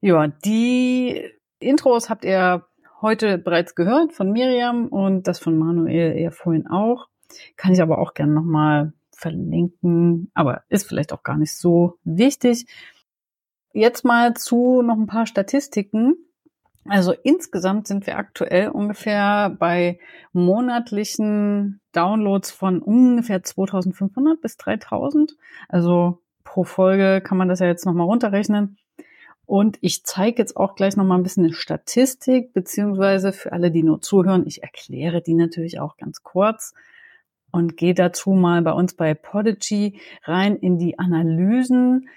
Ja, 0.00 0.28
die 0.28 1.28
Intros 1.58 2.08
habt 2.08 2.25
ihr 2.25 2.66
heute 3.00 3.38
bereits 3.38 3.75
gehört 3.75 4.12
von 4.12 4.30
Miriam 4.30 4.88
und 4.88 5.26
das 5.26 5.38
von 5.38 5.58
Manuel 5.58 6.16
eher 6.16 6.32
vorhin 6.32 6.66
auch. 6.68 7.08
Kann 7.56 7.72
ich 7.72 7.82
aber 7.82 7.98
auch 7.98 8.14
gerne 8.14 8.32
nochmal 8.32 8.92
verlinken, 9.12 10.30
aber 10.34 10.62
ist 10.68 10.87
vielleicht 10.87 11.12
auch 11.12 11.22
gar 11.22 11.37
nicht 11.37 11.56
so 11.56 11.98
wichtig. 12.04 12.66
Jetzt 13.72 14.04
mal 14.04 14.34
zu 14.34 14.82
noch 14.82 14.96
ein 14.96 15.06
paar 15.06 15.26
Statistiken. 15.26 16.14
Also 16.88 17.12
insgesamt 17.23 17.87
sind 17.87 18.07
wir 18.07 18.18
aktuell 18.18 18.68
ungefähr 18.68 19.50
bei 19.59 19.99
monatlichen 20.33 21.80
Downloads 21.92 22.50
von 22.50 22.80
ungefähr 22.80 23.42
2500 23.42 24.40
bis 24.40 24.57
3000. 24.57 25.37
Also 25.68 26.21
pro 26.45 26.64
Folge 26.64 27.21
kann 27.21 27.38
man 27.38 27.49
das 27.49 27.61
ja 27.61 27.66
jetzt 27.66 27.85
nochmal 27.85 28.07
runterrechnen. 28.07 28.78
Und 29.45 29.78
ich 29.80 30.04
zeige 30.04 30.42
jetzt 30.42 30.57
auch 30.57 30.75
gleich 30.75 30.97
nochmal 30.97 31.18
ein 31.18 31.23
bisschen 31.23 31.45
eine 31.45 31.54
Statistik, 31.54 32.52
beziehungsweise 32.52 33.33
für 33.33 33.52
alle, 33.52 33.71
die 33.71 33.83
nur 33.83 34.02
zuhören, 34.02 34.47
ich 34.47 34.62
erkläre 34.62 35.23
die 35.23 35.33
natürlich 35.33 35.80
auch 35.80 35.97
ganz 35.97 36.23
kurz 36.23 36.75
und 37.50 37.76
gehe 37.76 37.95
dazu 37.95 38.33
mal 38.33 38.61
bei 38.62 38.73
uns 38.73 38.95
bei 38.95 39.14
Podigy 39.14 40.00
rein 40.25 40.57
in 40.57 40.78
die 40.78 40.99
Analysen. 40.99 42.09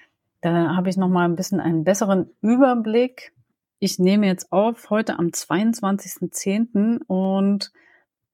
Da 0.42 0.76
habe 0.76 0.90
ich 0.90 0.98
noch 0.98 1.08
mal 1.08 1.26
ein 1.26 1.36
bisschen 1.36 1.62
einen 1.62 1.84
besseren 1.84 2.30
Überblick. 2.42 3.34
Ich 3.84 3.98
nehme 3.98 4.28
jetzt 4.28 4.52
auf 4.52 4.92
heute 4.92 5.18
am 5.18 5.30
22.10. 5.30 7.00
und 7.08 7.72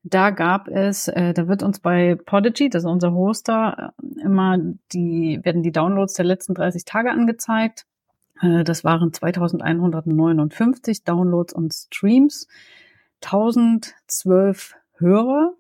da 0.04 0.32
gab 0.32 0.68
es, 0.68 1.08
äh, 1.08 1.34
da 1.34 1.48
wird 1.48 1.64
uns 1.64 1.80
bei 1.80 2.16
Podigy, 2.16 2.70
das 2.70 2.84
ist 2.84 2.90
unser 2.90 3.14
Hoster, 3.14 3.94
äh, 4.04 4.24
immer 4.24 4.58
die, 4.92 5.40
werden 5.44 5.64
die 5.64 5.72
Downloads 5.72 6.16
der 6.16 6.26
letzten 6.26 6.54
30 6.54 6.84
Tage 6.84 7.12
angezeigt. 7.12 7.86
Äh, 8.42 8.66
das 8.66 8.84
waren 8.84 9.14
2159 9.14 11.06
Downloads 11.06 11.54
und 11.54 11.74
Streams, 11.74 12.50
1012 13.22 14.76
Hörer 14.98 15.54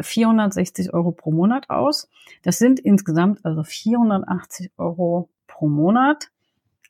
460 0.00 0.92
Euro 0.92 1.12
pro 1.12 1.30
Monat 1.30 1.70
aus. 1.70 2.08
Das 2.42 2.58
sind 2.58 2.80
insgesamt 2.80 3.44
also 3.44 3.62
480 3.62 4.72
Euro 4.78 5.30
pro 5.46 5.68
Monat. 5.68 6.30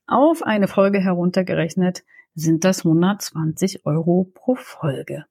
Auf 0.06 0.42
eine 0.42 0.68
Folge 0.68 1.00
heruntergerechnet 1.00 2.04
sind 2.34 2.64
das 2.64 2.84
120 2.84 3.86
Euro 3.86 4.30
pro 4.34 4.54
Folge. 4.54 5.24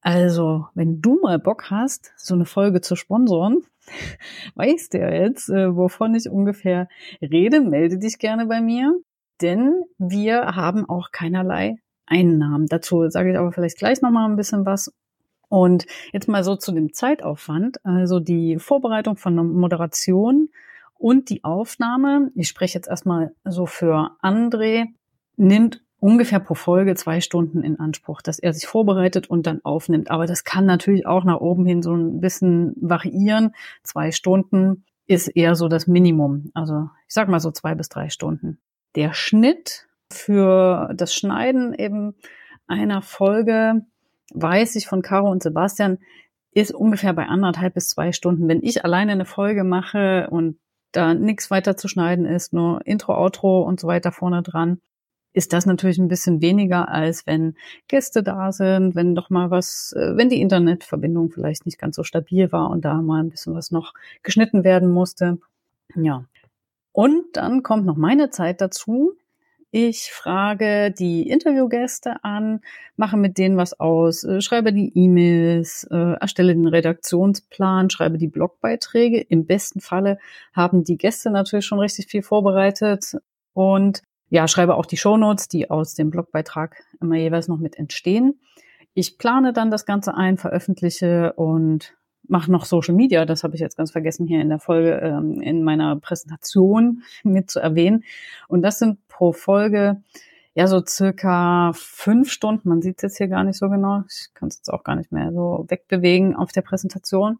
Also, 0.00 0.68
wenn 0.74 1.00
du 1.00 1.18
mal 1.20 1.38
Bock 1.38 1.70
hast, 1.70 2.12
so 2.16 2.34
eine 2.34 2.44
Folge 2.44 2.80
zu 2.80 2.94
sponsoren, 2.94 3.62
weißt 4.54 4.94
du 4.94 4.98
ja 4.98 5.10
jetzt, 5.10 5.48
äh, 5.48 5.74
wovon 5.74 6.14
ich 6.14 6.30
ungefähr 6.30 6.88
rede, 7.20 7.60
melde 7.60 7.98
dich 7.98 8.18
gerne 8.18 8.46
bei 8.46 8.60
mir, 8.60 8.94
denn 9.42 9.82
wir 9.98 10.54
haben 10.54 10.88
auch 10.88 11.10
keinerlei 11.10 11.76
Einnahmen. 12.06 12.66
Dazu 12.66 13.08
sage 13.08 13.32
ich 13.32 13.38
aber 13.38 13.52
vielleicht 13.52 13.78
gleich 13.78 14.00
nochmal 14.00 14.30
ein 14.30 14.36
bisschen 14.36 14.64
was 14.64 14.92
und 15.48 15.86
jetzt 16.12 16.28
mal 16.28 16.44
so 16.44 16.56
zu 16.56 16.72
dem 16.72 16.92
Zeitaufwand, 16.92 17.84
also 17.84 18.20
die 18.20 18.58
Vorbereitung 18.58 19.16
von 19.16 19.34
Moderation 19.34 20.48
und 20.98 21.30
die 21.30 21.44
Aufnahme. 21.44 22.30
Ich 22.34 22.48
spreche 22.48 22.78
jetzt 22.78 22.88
erstmal 22.88 23.32
so 23.44 23.66
für 23.66 24.16
André, 24.22 24.86
nimmt 25.36 25.82
ungefähr 25.98 26.40
pro 26.40 26.54
Folge 26.54 26.94
zwei 26.94 27.20
Stunden 27.20 27.62
in 27.62 27.78
Anspruch, 27.80 28.22
dass 28.22 28.38
er 28.38 28.52
sich 28.52 28.66
vorbereitet 28.66 29.28
und 29.28 29.46
dann 29.46 29.64
aufnimmt. 29.64 30.10
Aber 30.10 30.26
das 30.26 30.44
kann 30.44 30.66
natürlich 30.66 31.06
auch 31.06 31.24
nach 31.24 31.40
oben 31.40 31.66
hin 31.66 31.82
so 31.82 31.94
ein 31.94 32.20
bisschen 32.20 32.74
variieren. 32.80 33.54
Zwei 33.82 34.12
Stunden 34.12 34.84
ist 35.06 35.28
eher 35.28 35.54
so 35.54 35.68
das 35.68 35.86
Minimum. 35.86 36.50
Also 36.54 36.88
ich 37.06 37.14
sag 37.14 37.28
mal 37.28 37.40
so 37.40 37.50
zwei 37.50 37.74
bis 37.74 37.88
drei 37.88 38.08
Stunden. 38.08 38.58
Der 38.94 39.14
Schnitt 39.14 39.86
für 40.10 40.92
das 40.94 41.14
Schneiden 41.14 41.74
eben 41.74 42.14
einer 42.66 43.02
Folge 43.02 43.82
weiß 44.34 44.76
ich 44.76 44.86
von 44.86 45.02
Caro 45.02 45.30
und 45.30 45.42
Sebastian, 45.42 45.98
ist 46.52 46.72
ungefähr 46.72 47.12
bei 47.12 47.26
anderthalb 47.26 47.74
bis 47.74 47.90
zwei 47.90 48.12
Stunden. 48.12 48.48
Wenn 48.48 48.62
ich 48.62 48.84
alleine 48.84 49.12
eine 49.12 49.26
Folge 49.26 49.62
mache 49.62 50.28
und 50.30 50.58
da 50.92 51.12
nichts 51.12 51.50
weiter 51.50 51.76
zu 51.76 51.88
schneiden 51.88 52.24
ist, 52.24 52.52
nur 52.52 52.86
Intro, 52.86 53.14
Outro 53.14 53.62
und 53.62 53.78
so 53.78 53.86
weiter 53.86 54.12
vorne 54.12 54.42
dran, 54.42 54.80
ist 55.36 55.52
das 55.52 55.66
natürlich 55.66 55.98
ein 55.98 56.08
bisschen 56.08 56.40
weniger, 56.40 56.88
als 56.88 57.26
wenn 57.26 57.56
Gäste 57.88 58.22
da 58.22 58.52
sind, 58.52 58.94
wenn 58.94 59.14
doch 59.14 59.28
mal 59.28 59.50
was, 59.50 59.92
äh, 59.92 60.16
wenn 60.16 60.30
die 60.30 60.40
Internetverbindung 60.40 61.30
vielleicht 61.30 61.66
nicht 61.66 61.78
ganz 61.78 61.96
so 61.96 62.04
stabil 62.04 62.50
war 62.52 62.70
und 62.70 62.86
da 62.86 62.94
mal 63.02 63.22
ein 63.22 63.28
bisschen 63.28 63.54
was 63.54 63.70
noch 63.70 63.92
geschnitten 64.22 64.64
werden 64.64 64.90
musste. 64.90 65.38
Ja. 65.94 66.24
Und 66.92 67.24
dann 67.34 67.62
kommt 67.62 67.84
noch 67.84 67.96
meine 67.96 68.30
Zeit 68.30 68.62
dazu. 68.62 69.12
Ich 69.72 70.10
frage 70.12 70.92
die 70.92 71.28
Interviewgäste 71.28 72.24
an, 72.24 72.60
mache 72.96 73.16
mit 73.16 73.36
denen 73.36 73.56
was 73.56 73.78
aus, 73.78 74.24
äh, 74.24 74.40
schreibe 74.40 74.72
die 74.72 74.92
E-Mails, 74.94 75.84
äh, 75.90 76.14
erstelle 76.20 76.54
den 76.54 76.68
Redaktionsplan, 76.68 77.90
schreibe 77.90 78.16
die 78.16 78.28
Blogbeiträge. 78.28 79.20
Im 79.20 79.44
besten 79.44 79.80
Falle 79.80 80.18
haben 80.54 80.84
die 80.84 80.96
Gäste 80.96 81.30
natürlich 81.30 81.66
schon 81.66 81.80
richtig 81.80 82.06
viel 82.06 82.22
vorbereitet 82.22 83.16
und 83.52 84.02
ja, 84.28 84.48
schreibe 84.48 84.76
auch 84.76 84.86
die 84.86 84.96
Shownotes, 84.96 85.48
die 85.48 85.70
aus 85.70 85.94
dem 85.94 86.10
Blogbeitrag 86.10 86.82
immer 87.00 87.16
jeweils 87.16 87.48
noch 87.48 87.58
mit 87.58 87.76
entstehen. 87.76 88.40
Ich 88.94 89.18
plane 89.18 89.52
dann 89.52 89.70
das 89.70 89.84
Ganze 89.84 90.14
ein, 90.14 90.38
veröffentliche 90.38 91.34
und 91.34 91.94
mache 92.28 92.50
noch 92.50 92.64
Social 92.64 92.94
Media, 92.94 93.24
das 93.24 93.44
habe 93.44 93.54
ich 93.54 93.60
jetzt 93.60 93.76
ganz 93.76 93.90
vergessen 93.92 94.26
hier 94.26 94.40
in 94.40 94.48
der 94.48 94.58
Folge, 94.58 95.00
ähm, 95.02 95.40
in 95.40 95.62
meiner 95.62 95.96
Präsentation 95.96 97.02
mit 97.24 97.50
zu 97.50 97.60
erwähnen. 97.60 98.04
Und 98.48 98.62
das 98.62 98.78
sind 98.78 99.06
pro 99.08 99.32
Folge 99.32 100.02
ja 100.54 100.66
so 100.66 100.82
circa 100.84 101.72
fünf 101.74 102.30
Stunden. 102.30 102.68
Man 102.68 102.80
sieht 102.80 102.96
es 102.96 103.02
jetzt 103.02 103.18
hier 103.18 103.28
gar 103.28 103.44
nicht 103.44 103.58
so 103.58 103.68
genau. 103.68 104.04
Ich 104.08 104.28
kann 104.32 104.48
es 104.48 104.56
jetzt 104.56 104.72
auch 104.72 104.84
gar 104.84 104.96
nicht 104.96 105.12
mehr 105.12 105.30
so 105.32 105.66
wegbewegen 105.68 106.34
auf 106.34 106.50
der 106.50 106.62
Präsentation. 106.62 107.38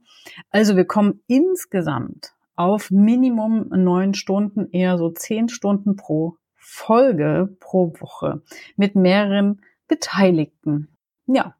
Also 0.50 0.76
wir 0.76 0.84
kommen 0.84 1.20
insgesamt 1.26 2.34
auf 2.56 2.90
Minimum 2.90 3.68
neun 3.70 4.12
Stunden, 4.14 4.68
eher 4.70 4.98
so 4.98 5.10
zehn 5.10 5.48
Stunden 5.48 5.96
pro 5.96 6.36
Folge 6.56 7.56
pro 7.58 7.92
Woche 8.00 8.42
mit 8.76 8.96
mehreren 8.96 9.62
Beteiligten. 9.88 10.88
Ja, 11.26 11.54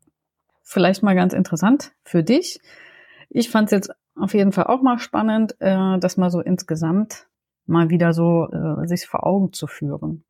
vielleicht 0.63 1.03
mal 1.03 1.15
ganz 1.15 1.33
interessant 1.33 1.93
für 2.03 2.23
dich. 2.23 2.61
Ich 3.37 3.51
fand 3.51 3.67
es 3.67 3.73
jetzt 3.73 3.91
auf 4.19 4.33
jeden 4.33 4.51
Fall 4.51 4.65
auch 4.65 4.81
mal 4.81 4.99
spannend, 4.99 5.57
äh, 5.61 5.99
das 5.99 6.17
mal 6.17 6.31
so 6.31 6.41
insgesamt 6.41 7.27
mal 7.67 7.91
wieder 7.91 8.15
so 8.15 8.49
äh, 8.51 8.87
sich 8.87 9.07
vor 9.07 9.27
Augen 9.27 9.53
zu 9.53 9.67
führen. 9.67 10.25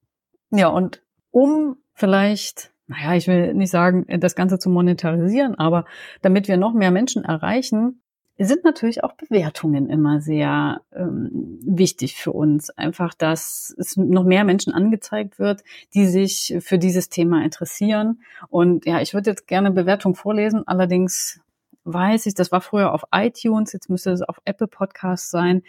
Ja, 0.50 0.68
und 0.68 1.04
um 1.30 1.76
vielleicht, 1.92 2.72
naja, 2.88 3.14
ich 3.14 3.28
will 3.28 3.54
nicht 3.54 3.70
sagen, 3.70 4.06
das 4.18 4.34
Ganze 4.34 4.58
zu 4.58 4.70
monetarisieren, 4.70 5.54
aber 5.54 5.84
damit 6.20 6.48
wir 6.48 6.56
noch 6.56 6.74
mehr 6.74 6.90
Menschen 6.90 7.24
erreichen, 7.24 8.02
sind 8.38 8.64
natürlich 8.64 9.04
auch 9.04 9.12
Bewertungen 9.12 9.88
immer 9.88 10.20
sehr 10.20 10.80
ähm, 10.92 11.60
wichtig 11.64 12.16
für 12.16 12.32
uns. 12.32 12.70
Einfach, 12.70 13.14
dass 13.14 13.72
es 13.78 13.96
noch 13.96 14.24
mehr 14.24 14.42
Menschen 14.42 14.74
angezeigt 14.74 15.38
wird, 15.38 15.62
die 15.94 16.06
sich 16.06 16.56
für 16.58 16.78
dieses 16.78 17.08
Thema 17.08 17.44
interessieren. 17.44 18.20
Und 18.48 18.84
ja, 18.84 19.00
ich 19.00 19.14
würde 19.14 19.30
jetzt 19.30 19.46
gerne 19.46 19.70
Bewertung 19.70 20.16
vorlesen, 20.16 20.66
allerdings 20.66 21.40
weiß 21.86 22.26
ich, 22.26 22.34
das 22.34 22.52
war 22.52 22.60
früher 22.60 22.92
auf 22.92 23.04
iTunes, 23.12 23.72
jetzt 23.72 23.88
müsste 23.88 24.10
es 24.10 24.22
auf 24.22 24.40
Apple 24.44 24.66
Podcasts 24.66 25.30
sein. 25.30 25.62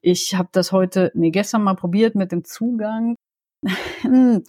Ich 0.00 0.34
habe 0.34 0.48
das 0.52 0.72
heute, 0.72 1.10
nee, 1.14 1.30
gestern 1.30 1.62
mal 1.62 1.74
probiert 1.74 2.14
mit 2.14 2.32
dem 2.32 2.44
Zugang. 2.44 3.16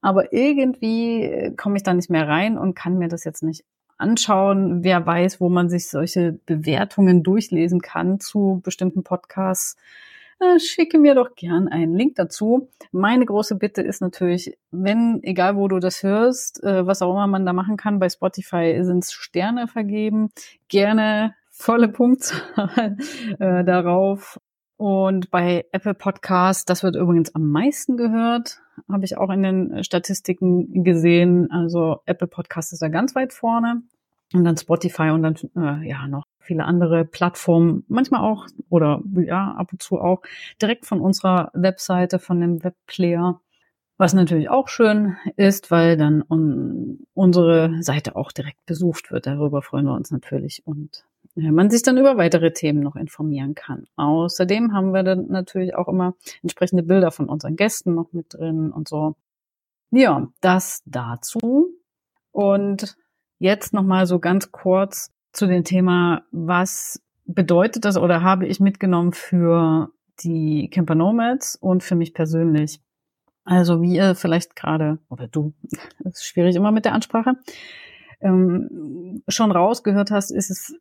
Aber 0.00 0.32
irgendwie 0.32 1.22
äh, 1.22 1.54
komme 1.56 1.76
ich 1.76 1.82
da 1.82 1.94
nicht 1.94 2.10
mehr 2.10 2.28
rein 2.28 2.58
und 2.58 2.74
kann 2.74 2.98
mir 2.98 3.08
das 3.08 3.24
jetzt 3.24 3.42
nicht 3.42 3.64
anschauen. 3.96 4.84
Wer 4.84 5.06
weiß, 5.06 5.40
wo 5.40 5.48
man 5.48 5.70
sich 5.70 5.88
solche 5.88 6.38
Bewertungen 6.44 7.22
durchlesen 7.22 7.80
kann 7.80 8.20
zu 8.20 8.60
bestimmten 8.62 9.02
Podcasts. 9.02 9.76
Äh, 10.40 10.58
schicke 10.58 10.98
mir 10.98 11.14
doch 11.14 11.34
gern 11.34 11.68
einen 11.68 11.94
Link 11.94 12.16
dazu. 12.16 12.68
Meine 12.92 13.24
große 13.24 13.56
Bitte 13.56 13.82
ist 13.82 14.00
natürlich, 14.00 14.56
wenn, 14.70 15.22
egal 15.22 15.56
wo 15.56 15.68
du 15.68 15.78
das 15.78 16.02
hörst, 16.02 16.62
äh, 16.62 16.86
was 16.86 17.02
auch 17.02 17.12
immer 17.12 17.26
man 17.26 17.46
da 17.46 17.52
machen 17.52 17.76
kann, 17.76 17.98
bei 17.98 18.08
Spotify 18.08 18.78
sind 18.82 19.04
Sterne 19.04 19.68
vergeben, 19.68 20.30
gerne 20.68 21.34
volle 21.50 21.88
Punktzahl 21.88 22.96
äh, 23.38 23.64
darauf. 23.64 24.40
Und 24.76 25.30
bei 25.30 25.66
Apple 25.70 25.94
Podcast, 25.94 26.68
das 26.68 26.82
wird 26.82 26.96
übrigens 26.96 27.34
am 27.34 27.48
meisten 27.48 27.96
gehört, 27.96 28.58
habe 28.90 29.04
ich 29.04 29.16
auch 29.16 29.30
in 29.30 29.42
den 29.42 29.84
Statistiken 29.84 30.82
gesehen. 30.82 31.50
Also 31.52 32.00
Apple 32.06 32.26
Podcast 32.26 32.72
ist 32.72 32.82
da 32.82 32.88
ganz 32.88 33.14
weit 33.14 33.32
vorne. 33.32 33.82
Und 34.32 34.44
dann 34.44 34.56
Spotify 34.56 35.10
und 35.10 35.22
dann 35.22 35.36
äh, 35.56 35.88
ja 35.88 36.08
noch 36.08 36.24
viele 36.38 36.64
andere 36.64 37.04
Plattformen, 37.04 37.84
manchmal 37.88 38.20
auch 38.20 38.46
oder 38.68 39.02
ja, 39.16 39.52
ab 39.52 39.72
und 39.72 39.82
zu 39.82 40.00
auch 40.00 40.22
direkt 40.60 40.86
von 40.86 41.00
unserer 41.00 41.50
Webseite, 41.54 42.18
von 42.18 42.40
dem 42.40 42.62
Webplayer. 42.62 43.40
Was 43.96 44.12
natürlich 44.12 44.50
auch 44.50 44.68
schön 44.68 45.16
ist, 45.36 45.70
weil 45.70 45.96
dann 45.96 46.22
un 46.28 47.06
unsere 47.14 47.80
Seite 47.82 48.16
auch 48.16 48.32
direkt 48.32 48.64
besucht 48.66 49.12
wird. 49.12 49.26
Darüber 49.26 49.62
freuen 49.62 49.86
wir 49.86 49.94
uns 49.94 50.10
natürlich 50.10 50.66
und 50.66 51.04
ja, 51.36 51.50
man 51.52 51.70
sich 51.70 51.82
dann 51.82 51.98
über 51.98 52.16
weitere 52.16 52.52
Themen 52.52 52.80
noch 52.80 52.96
informieren 52.96 53.54
kann. 53.54 53.86
Außerdem 53.96 54.72
haben 54.72 54.92
wir 54.92 55.02
dann 55.02 55.28
natürlich 55.28 55.74
auch 55.74 55.88
immer 55.88 56.14
entsprechende 56.42 56.82
Bilder 56.82 57.10
von 57.10 57.28
unseren 57.28 57.56
Gästen 57.56 57.94
noch 57.94 58.12
mit 58.12 58.34
drin 58.34 58.70
und 58.72 58.88
so. 58.88 59.14
Ja, 59.90 60.28
das 60.40 60.82
dazu. 60.86 61.68
Und 62.32 62.96
jetzt 63.44 63.74
nochmal 63.74 64.06
so 64.06 64.18
ganz 64.18 64.50
kurz 64.50 65.12
zu 65.32 65.46
dem 65.46 65.64
Thema, 65.64 66.22
was 66.32 67.00
bedeutet 67.26 67.84
das 67.84 67.96
oder 67.96 68.22
habe 68.22 68.46
ich 68.46 68.58
mitgenommen 68.58 69.12
für 69.12 69.90
die 70.20 70.70
Camper 70.70 70.94
Nomads 70.94 71.54
und 71.56 71.82
für 71.82 71.94
mich 71.94 72.14
persönlich. 72.14 72.80
Also 73.44 73.82
wie 73.82 73.96
ihr 73.96 74.14
vielleicht 74.14 74.56
gerade, 74.56 74.98
oder 75.10 75.28
du, 75.28 75.52
das 76.00 76.14
ist 76.14 76.26
schwierig 76.26 76.56
immer 76.56 76.72
mit 76.72 76.86
der 76.86 76.94
Ansprache, 76.94 77.34
ähm, 78.20 79.22
schon 79.28 79.52
rausgehört 79.52 80.10
hast, 80.10 80.30
ist 80.30 80.50
es 80.50 80.74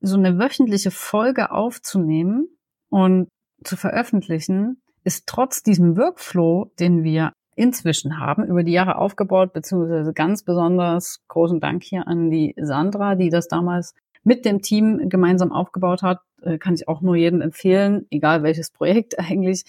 so 0.00 0.16
eine 0.16 0.38
wöchentliche 0.38 0.90
Folge 0.90 1.52
aufzunehmen 1.52 2.48
und 2.88 3.28
zu 3.62 3.76
veröffentlichen, 3.76 4.82
ist 5.04 5.26
trotz 5.26 5.62
diesem 5.62 5.96
Workflow, 5.96 6.72
den 6.80 7.04
wir 7.04 7.32
inzwischen 7.58 8.18
haben, 8.18 8.44
über 8.44 8.62
die 8.62 8.72
Jahre 8.72 8.96
aufgebaut, 8.96 9.52
beziehungsweise 9.52 10.12
ganz 10.12 10.42
besonders 10.42 11.20
großen 11.28 11.60
Dank 11.60 11.82
hier 11.82 12.06
an 12.06 12.30
die 12.30 12.54
Sandra, 12.56 13.14
die 13.14 13.30
das 13.30 13.48
damals 13.48 13.94
mit 14.22 14.44
dem 14.44 14.62
Team 14.62 15.08
gemeinsam 15.08 15.52
aufgebaut 15.52 16.02
hat, 16.02 16.20
äh, 16.42 16.58
kann 16.58 16.74
ich 16.74 16.88
auch 16.88 17.00
nur 17.00 17.16
jedem 17.16 17.40
empfehlen, 17.40 18.06
egal 18.10 18.42
welches 18.42 18.70
Projekt 18.70 19.18
eigentlich, 19.18 19.64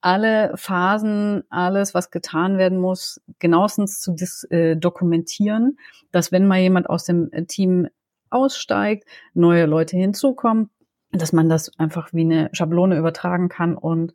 alle 0.00 0.52
Phasen, 0.56 1.44
alles, 1.48 1.94
was 1.94 2.10
getan 2.10 2.58
werden 2.58 2.78
muss, 2.78 3.22
genauestens 3.38 4.00
zu 4.00 4.14
äh, 4.50 4.76
dokumentieren, 4.76 5.78
dass 6.12 6.30
wenn 6.30 6.46
mal 6.46 6.60
jemand 6.60 6.90
aus 6.90 7.04
dem 7.04 7.30
äh, 7.32 7.46
Team 7.46 7.88
aussteigt, 8.28 9.08
neue 9.32 9.64
Leute 9.64 9.96
hinzukommen, 9.96 10.68
dass 11.10 11.32
man 11.32 11.48
das 11.48 11.70
einfach 11.78 12.12
wie 12.12 12.22
eine 12.22 12.50
Schablone 12.52 12.98
übertragen 12.98 13.48
kann 13.48 13.76
und 13.76 14.12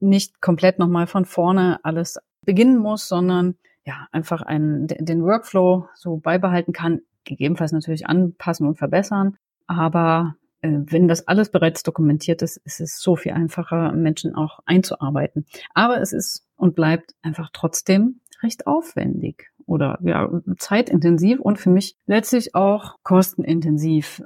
nicht 0.00 0.40
komplett 0.40 0.78
nochmal 0.78 1.06
von 1.06 1.26
vorne 1.26 1.78
alles 1.84 2.18
beginnen 2.44 2.78
muss, 2.78 3.08
sondern 3.08 3.56
ja, 3.84 4.06
einfach 4.12 4.42
einen, 4.42 4.86
den 4.86 5.24
Workflow 5.24 5.88
so 5.94 6.16
beibehalten 6.16 6.72
kann, 6.72 7.00
gegebenenfalls 7.24 7.72
natürlich 7.72 8.06
anpassen 8.06 8.66
und 8.66 8.76
verbessern. 8.76 9.36
Aber 9.66 10.36
äh, 10.62 10.78
wenn 10.86 11.08
das 11.08 11.26
alles 11.28 11.50
bereits 11.50 11.82
dokumentiert 11.82 12.42
ist, 12.42 12.58
ist 12.58 12.80
es 12.80 13.00
so 13.00 13.16
viel 13.16 13.32
einfacher, 13.32 13.92
Menschen 13.92 14.34
auch 14.34 14.60
einzuarbeiten. 14.66 15.46
Aber 15.74 16.00
es 16.00 16.12
ist 16.12 16.46
und 16.56 16.74
bleibt 16.74 17.14
einfach 17.22 17.50
trotzdem 17.52 18.20
recht 18.42 18.66
aufwendig 18.66 19.50
oder 19.66 19.98
ja, 20.02 20.28
zeitintensiv 20.58 21.40
und 21.40 21.58
für 21.58 21.70
mich 21.70 21.96
letztlich 22.06 22.54
auch 22.54 22.96
kostenintensiv. 23.02 24.22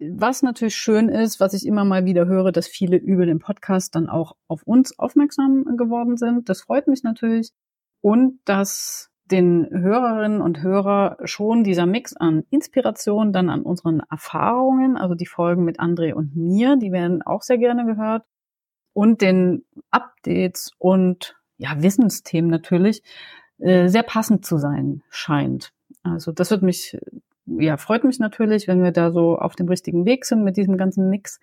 Was 0.00 0.42
natürlich 0.42 0.76
schön 0.76 1.08
ist, 1.08 1.40
was 1.40 1.54
ich 1.54 1.66
immer 1.66 1.84
mal 1.84 2.04
wieder 2.04 2.26
höre, 2.26 2.52
dass 2.52 2.68
viele 2.68 2.96
über 2.96 3.26
den 3.26 3.40
Podcast 3.40 3.94
dann 3.94 4.08
auch 4.08 4.36
auf 4.46 4.62
uns 4.62 4.98
aufmerksam 4.98 5.76
geworden 5.76 6.16
sind. 6.16 6.48
Das 6.48 6.62
freut 6.62 6.86
mich 6.86 7.02
natürlich. 7.02 7.52
Und 8.00 8.38
dass 8.44 9.10
den 9.24 9.68
Hörerinnen 9.70 10.40
und 10.40 10.62
Hörer 10.62 11.18
schon 11.24 11.64
dieser 11.64 11.86
Mix 11.86 12.16
an 12.16 12.44
Inspiration, 12.50 13.32
dann 13.32 13.50
an 13.50 13.62
unseren 13.62 14.00
Erfahrungen, 14.10 14.96
also 14.96 15.14
die 15.14 15.26
Folgen 15.26 15.64
mit 15.64 15.80
André 15.80 16.14
und 16.14 16.34
mir, 16.36 16.76
die 16.76 16.92
werden 16.92 17.22
auch 17.22 17.42
sehr 17.42 17.58
gerne 17.58 17.84
gehört, 17.84 18.24
und 18.92 19.20
den 19.20 19.64
Updates 19.90 20.72
und 20.78 21.36
ja, 21.56 21.82
Wissensthemen 21.82 22.50
natürlich 22.50 23.02
äh, 23.58 23.88
sehr 23.88 24.02
passend 24.02 24.44
zu 24.44 24.58
sein 24.58 25.02
scheint. 25.10 25.72
Also 26.02 26.32
das 26.32 26.50
wird 26.50 26.62
mich, 26.62 26.98
ja, 27.58 27.76
freut 27.76 28.04
mich 28.04 28.18
natürlich, 28.18 28.68
wenn 28.68 28.82
wir 28.82 28.92
da 28.92 29.10
so 29.10 29.38
auf 29.38 29.56
dem 29.56 29.68
richtigen 29.68 30.04
Weg 30.04 30.24
sind 30.24 30.44
mit 30.44 30.56
diesem 30.56 30.76
ganzen 30.76 31.10
Mix. 31.10 31.40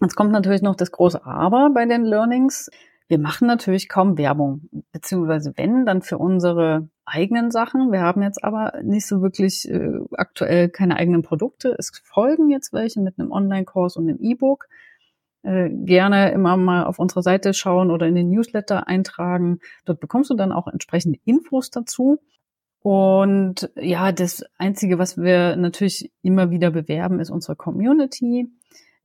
Jetzt 0.00 0.16
kommt 0.16 0.32
natürlich 0.32 0.62
noch 0.62 0.74
das 0.74 0.90
große 0.90 1.24
Aber 1.24 1.70
bei 1.72 1.86
den 1.86 2.04
Learnings. 2.04 2.70
Wir 3.08 3.18
machen 3.18 3.46
natürlich 3.46 3.88
kaum 3.88 4.16
Werbung, 4.16 4.68
beziehungsweise 4.90 5.52
wenn, 5.56 5.84
dann 5.84 6.02
für 6.02 6.18
unsere 6.18 6.88
eigenen 7.04 7.50
Sachen. 7.50 7.92
Wir 7.92 8.00
haben 8.00 8.22
jetzt 8.22 8.42
aber 8.42 8.80
nicht 8.82 9.06
so 9.06 9.20
wirklich 9.20 9.68
äh, 9.68 9.98
aktuell 10.12 10.70
keine 10.70 10.96
eigenen 10.96 11.22
Produkte. 11.22 11.74
Es 11.78 11.90
folgen 12.04 12.48
jetzt 12.48 12.72
welche 12.72 13.00
mit 13.00 13.18
einem 13.18 13.30
Online-Kurs 13.30 13.96
und 13.96 14.08
einem 14.08 14.18
E-Book. 14.20 14.66
Äh, 15.42 15.70
gerne 15.70 16.30
immer 16.30 16.56
mal 16.56 16.84
auf 16.84 16.98
unsere 16.98 17.22
Seite 17.22 17.52
schauen 17.52 17.90
oder 17.90 18.06
in 18.06 18.14
den 18.14 18.30
Newsletter 18.30 18.88
eintragen. 18.88 19.58
Dort 19.84 20.00
bekommst 20.00 20.30
du 20.30 20.34
dann 20.34 20.52
auch 20.52 20.68
entsprechende 20.68 21.18
Infos 21.24 21.70
dazu. 21.70 22.18
Und 22.82 23.70
ja, 23.76 24.10
das 24.10 24.44
Einzige, 24.58 24.98
was 24.98 25.16
wir 25.16 25.56
natürlich 25.56 26.12
immer 26.22 26.50
wieder 26.50 26.72
bewerben, 26.72 27.20
ist 27.20 27.30
unsere 27.30 27.54
Community. 27.54 28.48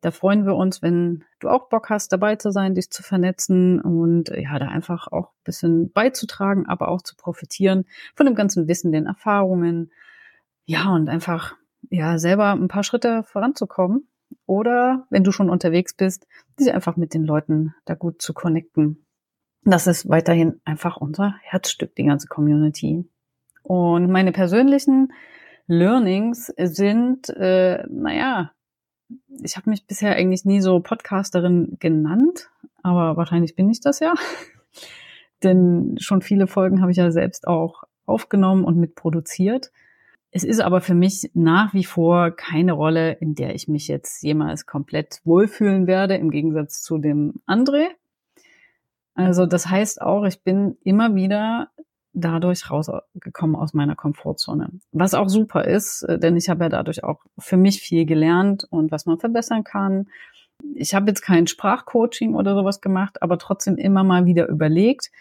Da 0.01 0.11
freuen 0.11 0.45
wir 0.45 0.55
uns, 0.55 0.81
wenn 0.81 1.23
du 1.39 1.49
auch 1.49 1.69
Bock 1.69 1.89
hast, 1.89 2.11
dabei 2.11 2.35
zu 2.35 2.51
sein, 2.51 2.75
dich 2.75 2.89
zu 2.89 3.03
vernetzen 3.03 3.79
und 3.81 4.29
ja, 4.29 4.57
da 4.57 4.67
einfach 4.67 5.07
auch 5.11 5.29
ein 5.29 5.43
bisschen 5.43 5.91
beizutragen, 5.91 6.65
aber 6.67 6.87
auch 6.87 7.01
zu 7.01 7.15
profitieren 7.15 7.85
von 8.15 8.25
dem 8.25 8.35
ganzen 8.35 8.67
Wissen, 8.67 8.91
den 8.91 9.05
Erfahrungen. 9.05 9.91
Ja, 10.65 10.93
und 10.93 11.07
einfach 11.07 11.55
ja 11.89 12.17
selber 12.17 12.51
ein 12.53 12.67
paar 12.67 12.83
Schritte 12.83 13.23
voranzukommen. 13.23 14.07
Oder 14.45 15.05
wenn 15.09 15.23
du 15.23 15.31
schon 15.31 15.49
unterwegs 15.49 15.93
bist, 15.93 16.27
diese 16.59 16.73
einfach 16.73 16.97
mit 16.97 17.13
den 17.13 17.23
Leuten 17.23 17.75
da 17.85 17.93
gut 17.93 18.21
zu 18.21 18.33
connecten. 18.33 19.05
Das 19.63 19.87
ist 19.87 20.09
weiterhin 20.09 20.61
einfach 20.65 20.97
unser 20.97 21.35
Herzstück, 21.41 21.95
die 21.95 22.05
ganze 22.05 22.27
Community. 22.27 23.07
Und 23.67 24.09
meine 24.09 24.31
persönlichen 24.31 25.11
Learnings 25.67 26.53
sind, 26.57 27.27
äh, 27.29 27.83
naja, 27.89 28.51
ich 29.43 29.57
habe 29.57 29.69
mich 29.69 29.85
bisher 29.85 30.15
eigentlich 30.15 30.45
nie 30.45 30.61
so 30.61 30.79
Podcasterin 30.79 31.75
genannt, 31.77 32.49
aber 32.81 33.17
wahrscheinlich 33.17 33.55
bin 33.55 33.69
ich 33.69 33.81
das 33.81 33.99
ja. 33.99 34.13
Denn 35.43 35.97
schon 35.99 36.21
viele 36.21 36.47
Folgen 36.47 36.79
habe 36.79 36.91
ich 36.91 36.97
ja 36.97 37.11
selbst 37.11 37.45
auch 37.45 37.83
aufgenommen 38.05 38.63
und 38.63 38.77
mitproduziert. 38.77 39.73
Es 40.31 40.45
ist 40.45 40.61
aber 40.61 40.79
für 40.79 40.95
mich 40.95 41.29
nach 41.33 41.73
wie 41.73 41.83
vor 41.83 42.31
keine 42.31 42.71
Rolle, 42.71 43.11
in 43.11 43.35
der 43.35 43.53
ich 43.53 43.67
mich 43.67 43.89
jetzt 43.89 44.23
jemals 44.23 44.65
komplett 44.65 45.19
wohlfühlen 45.25 45.87
werde, 45.87 46.15
im 46.15 46.31
Gegensatz 46.31 46.81
zu 46.81 46.99
dem 46.99 47.41
André. 47.45 47.87
Also 49.13 49.45
das 49.45 49.67
heißt 49.67 50.01
auch, 50.01 50.23
ich 50.23 50.41
bin 50.41 50.77
immer 50.85 51.15
wieder 51.15 51.69
dadurch 52.19 52.69
rausgekommen 52.69 53.55
aus 53.55 53.73
meiner 53.73 53.95
Komfortzone. 53.95 54.71
Was 54.91 55.13
auch 55.13 55.29
super 55.29 55.65
ist, 55.65 56.03
äh, 56.03 56.19
denn 56.19 56.35
ich 56.35 56.49
habe 56.49 56.65
ja 56.65 56.69
dadurch 56.69 57.03
auch 57.03 57.21
für 57.37 57.57
mich 57.57 57.81
viel 57.81 58.05
gelernt 58.05 58.65
und 58.69 58.91
was 58.91 59.05
man 59.05 59.19
verbessern 59.19 59.63
kann. 59.63 60.07
Ich 60.73 60.95
habe 60.95 61.07
jetzt 61.07 61.21
kein 61.21 61.47
Sprachcoaching 61.47 62.33
oder 62.33 62.55
sowas 62.55 62.81
gemacht, 62.81 63.21
aber 63.21 63.37
trotzdem 63.37 63.77
immer 63.77 64.03
mal 64.03 64.25
wieder 64.25 64.47
überlegt. 64.47 65.11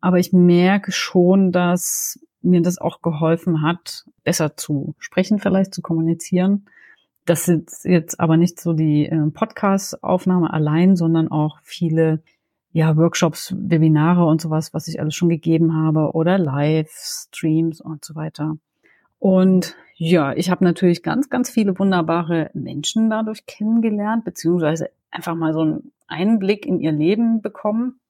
Aber 0.00 0.18
ich 0.18 0.32
merke 0.32 0.90
schon, 0.90 1.52
dass 1.52 2.18
mir 2.40 2.62
das 2.62 2.78
auch 2.78 3.02
geholfen 3.02 3.62
hat, 3.62 4.04
besser 4.24 4.56
zu 4.56 4.94
sprechen, 4.98 5.38
vielleicht 5.38 5.74
zu 5.74 5.82
kommunizieren. 5.82 6.66
Das 7.24 7.46
ist 7.46 7.84
jetzt 7.84 8.18
aber 8.18 8.36
nicht 8.36 8.58
so 8.58 8.72
die 8.72 9.06
äh, 9.06 9.30
Podcast-Aufnahme 9.30 10.52
allein, 10.52 10.96
sondern 10.96 11.28
auch 11.28 11.58
viele 11.62 12.22
ja, 12.72 12.96
Workshops, 12.96 13.54
Webinare 13.56 14.24
und 14.24 14.40
sowas, 14.40 14.72
was 14.72 14.88
ich 14.88 15.00
alles 15.00 15.14
schon 15.14 15.28
gegeben 15.28 15.74
habe 15.74 16.12
oder 16.12 16.38
Livestreams 16.38 17.80
und 17.80 18.04
so 18.04 18.14
weiter. 18.14 18.56
Und 19.18 19.76
ja, 19.94 20.32
ich 20.32 20.50
habe 20.50 20.64
natürlich 20.64 21.02
ganz, 21.02 21.30
ganz 21.30 21.50
viele 21.50 21.78
wunderbare 21.78 22.50
Menschen 22.54 23.10
dadurch 23.10 23.46
kennengelernt, 23.46 24.24
beziehungsweise 24.24 24.90
einfach 25.10 25.34
mal 25.34 25.52
so 25.52 25.60
einen 25.60 25.92
Einblick 26.08 26.66
in 26.66 26.80
ihr 26.80 26.92
Leben 26.92 27.42
bekommen. 27.42 28.00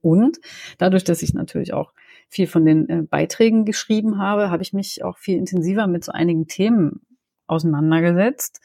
Und 0.00 0.38
dadurch, 0.78 1.04
dass 1.04 1.22
ich 1.22 1.34
natürlich 1.34 1.72
auch 1.72 1.92
viel 2.28 2.46
von 2.46 2.64
den 2.64 2.88
äh, 2.88 3.02
Beiträgen 3.02 3.64
geschrieben 3.64 4.18
habe, 4.18 4.50
habe 4.50 4.62
ich 4.62 4.72
mich 4.72 5.04
auch 5.04 5.18
viel 5.18 5.36
intensiver 5.36 5.86
mit 5.86 6.04
so 6.04 6.12
einigen 6.12 6.48
Themen 6.48 7.02
auseinandergesetzt 7.46 8.60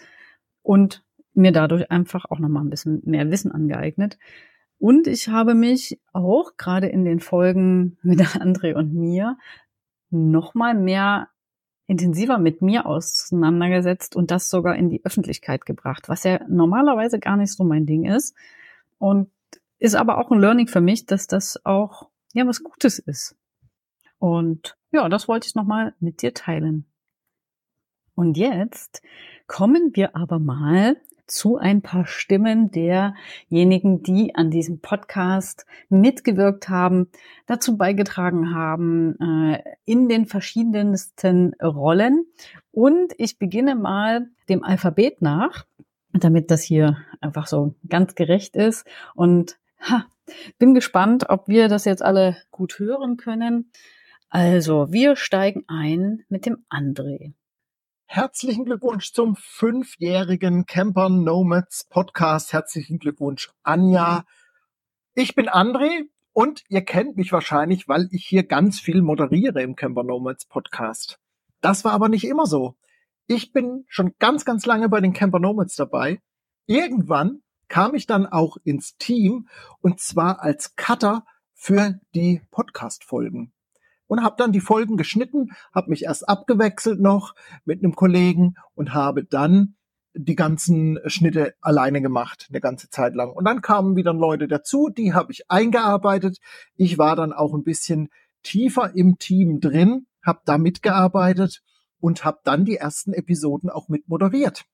und 0.63 1.03
mir 1.33 1.51
dadurch 1.51 1.91
einfach 1.91 2.25
auch 2.29 2.39
nochmal 2.39 2.63
ein 2.63 2.69
bisschen 2.69 3.01
mehr 3.05 3.29
Wissen 3.31 3.51
angeeignet. 3.51 4.17
Und 4.81 5.05
ich 5.05 5.27
habe 5.27 5.53
mich 5.53 6.01
auch 6.11 6.57
gerade 6.57 6.87
in 6.87 7.05
den 7.05 7.19
Folgen 7.19 7.99
mit 8.01 8.19
André 8.41 8.73
und 8.73 8.95
mir 8.95 9.37
nochmal 10.09 10.73
mehr 10.73 11.29
intensiver 11.85 12.39
mit 12.39 12.63
mir 12.63 12.87
auseinandergesetzt 12.87 14.15
und 14.15 14.31
das 14.31 14.49
sogar 14.49 14.75
in 14.75 14.89
die 14.89 15.05
Öffentlichkeit 15.05 15.67
gebracht, 15.67 16.09
was 16.09 16.23
ja 16.23 16.39
normalerweise 16.47 17.19
gar 17.19 17.37
nicht 17.37 17.53
so 17.53 17.63
mein 17.63 17.85
Ding 17.85 18.05
ist. 18.05 18.35
Und 18.97 19.29
ist 19.77 19.93
aber 19.93 20.17
auch 20.17 20.31
ein 20.31 20.39
Learning 20.39 20.67
für 20.67 20.81
mich, 20.81 21.05
dass 21.05 21.27
das 21.27 21.63
auch 21.63 22.09
ja 22.33 22.47
was 22.47 22.63
Gutes 22.63 22.97
ist. 22.97 23.35
Und 24.17 24.79
ja, 24.91 25.09
das 25.09 25.27
wollte 25.27 25.47
ich 25.47 25.53
nochmal 25.53 25.93
mit 25.99 26.23
dir 26.23 26.33
teilen. 26.33 26.87
Und 28.15 28.35
jetzt 28.35 29.03
kommen 29.45 29.91
wir 29.93 30.15
aber 30.15 30.39
mal 30.39 30.97
zu 31.27 31.57
ein 31.57 31.81
paar 31.81 32.05
Stimmen 32.05 32.71
derjenigen, 32.71 34.03
die 34.03 34.35
an 34.35 34.51
diesem 34.51 34.79
Podcast 34.79 35.65
mitgewirkt 35.89 36.69
haben, 36.69 37.09
dazu 37.45 37.77
beigetragen 37.77 38.53
haben, 38.53 39.17
äh, 39.19 39.63
in 39.85 40.09
den 40.09 40.25
verschiedensten 40.25 41.53
Rollen. 41.61 42.25
Und 42.71 43.13
ich 43.17 43.39
beginne 43.39 43.75
mal 43.75 44.27
dem 44.49 44.63
Alphabet 44.63 45.21
nach, 45.21 45.65
damit 46.13 46.51
das 46.51 46.61
hier 46.61 46.97
einfach 47.19 47.47
so 47.47 47.75
ganz 47.87 48.15
gerecht 48.15 48.55
ist. 48.55 48.85
Und 49.15 49.57
ha, 49.79 50.05
bin 50.57 50.73
gespannt, 50.73 51.29
ob 51.29 51.47
wir 51.47 51.67
das 51.67 51.85
jetzt 51.85 52.03
alle 52.03 52.37
gut 52.51 52.79
hören 52.79 53.17
können. 53.17 53.71
Also, 54.29 54.91
wir 54.91 55.17
steigen 55.17 55.65
ein 55.67 56.23
mit 56.29 56.45
dem 56.45 56.63
André. 56.69 57.33
Herzlichen 58.13 58.65
Glückwunsch 58.65 59.13
zum 59.13 59.37
fünfjährigen 59.37 60.65
Camper 60.65 61.07
Nomads 61.07 61.85
Podcast. 61.85 62.51
Herzlichen 62.51 62.99
Glückwunsch, 62.99 63.53
Anja. 63.63 64.25
Ich 65.13 65.33
bin 65.33 65.47
André 65.47 66.09
und 66.33 66.61
ihr 66.67 66.81
kennt 66.81 67.15
mich 67.15 67.31
wahrscheinlich, 67.31 67.87
weil 67.87 68.09
ich 68.11 68.25
hier 68.27 68.43
ganz 68.43 68.81
viel 68.81 69.01
moderiere 69.01 69.61
im 69.61 69.77
Camper 69.77 70.03
Nomads 70.03 70.45
Podcast. 70.45 71.21
Das 71.61 71.85
war 71.85 71.93
aber 71.93 72.09
nicht 72.09 72.25
immer 72.25 72.45
so. 72.45 72.75
Ich 73.27 73.53
bin 73.53 73.85
schon 73.87 74.13
ganz, 74.19 74.43
ganz 74.43 74.65
lange 74.65 74.89
bei 74.89 74.99
den 74.99 75.13
Camper 75.13 75.39
Nomads 75.39 75.77
dabei. 75.77 76.19
Irgendwann 76.65 77.43
kam 77.69 77.95
ich 77.95 78.07
dann 78.07 78.25
auch 78.25 78.57
ins 78.65 78.97
Team 78.97 79.47
und 79.79 80.01
zwar 80.01 80.41
als 80.41 80.75
Cutter 80.75 81.23
für 81.53 82.01
die 82.13 82.41
Podcast-Folgen 82.51 83.53
und 84.11 84.23
habe 84.23 84.35
dann 84.37 84.51
die 84.51 84.59
Folgen 84.59 84.97
geschnitten, 84.97 85.51
habe 85.73 85.89
mich 85.89 86.03
erst 86.03 86.27
abgewechselt 86.27 86.99
noch 86.99 87.33
mit 87.63 87.81
einem 87.81 87.95
Kollegen 87.95 88.55
und 88.75 88.93
habe 88.93 89.23
dann 89.23 89.75
die 90.13 90.35
ganzen 90.35 90.99
Schnitte 91.05 91.53
alleine 91.61 92.01
gemacht, 92.01 92.47
eine 92.49 92.59
ganze 92.59 92.89
Zeit 92.89 93.15
lang. 93.15 93.31
Und 93.31 93.45
dann 93.45 93.61
kamen 93.61 93.95
wieder 93.95 94.13
Leute 94.13 94.49
dazu, 94.49 94.89
die 94.89 95.13
habe 95.13 95.31
ich 95.31 95.49
eingearbeitet. 95.49 96.39
Ich 96.75 96.97
war 96.97 97.15
dann 97.15 97.31
auch 97.31 97.53
ein 97.53 97.63
bisschen 97.63 98.09
tiefer 98.43 98.93
im 98.93 99.17
Team 99.17 99.61
drin, 99.61 100.07
habe 100.21 100.41
da 100.43 100.57
mitgearbeitet 100.57 101.61
und 102.01 102.25
habe 102.25 102.39
dann 102.43 102.65
die 102.65 102.75
ersten 102.75 103.13
Episoden 103.13 103.69
auch 103.69 103.87
mit 103.87 104.09
moderiert. 104.09 104.65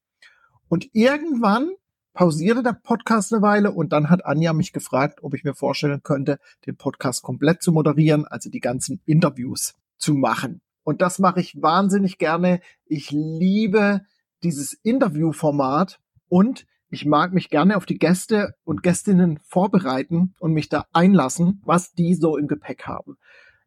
Und 0.68 0.90
irgendwann 0.94 1.70
pausierte 2.18 2.64
der 2.64 2.74
Podcast 2.74 3.32
eine 3.32 3.44
Weile 3.44 3.72
und 3.72 3.94
dann 3.94 4.10
hat 4.10 4.26
Anja 4.26 4.52
mich 4.52 4.74
gefragt, 4.74 5.20
ob 5.22 5.36
ich 5.36 5.44
mir 5.44 5.54
vorstellen 5.54 6.02
könnte, 6.02 6.40
den 6.66 6.76
Podcast 6.76 7.22
komplett 7.22 7.62
zu 7.62 7.72
moderieren, 7.72 8.26
also 8.26 8.50
die 8.50 8.60
ganzen 8.60 9.02
Interviews 9.06 9.76
zu 10.00 10.16
machen. 10.16 10.62
Und 10.84 11.04
das 11.04 11.20
mache 11.20 11.42
ich 11.42 11.62
wahnsinnig 11.62 12.18
gerne. 12.18 12.60
Ich 12.86 13.12
liebe 13.12 14.02
dieses 14.42 14.74
Interviewformat 14.74 16.00
und 16.28 16.66
ich 16.90 17.06
mag 17.06 17.34
mich 17.34 17.52
gerne 17.52 17.78
auf 17.78 17.86
die 17.86 18.00
Gäste 18.00 18.56
und 18.64 18.82
Gästinnen 18.82 19.40
vorbereiten 19.44 20.34
und 20.40 20.54
mich 20.54 20.70
da 20.70 20.86
einlassen, 20.94 21.62
was 21.66 21.94
die 21.94 22.16
so 22.16 22.36
im 22.36 22.48
Gepäck 22.48 22.88
haben. 22.88 23.18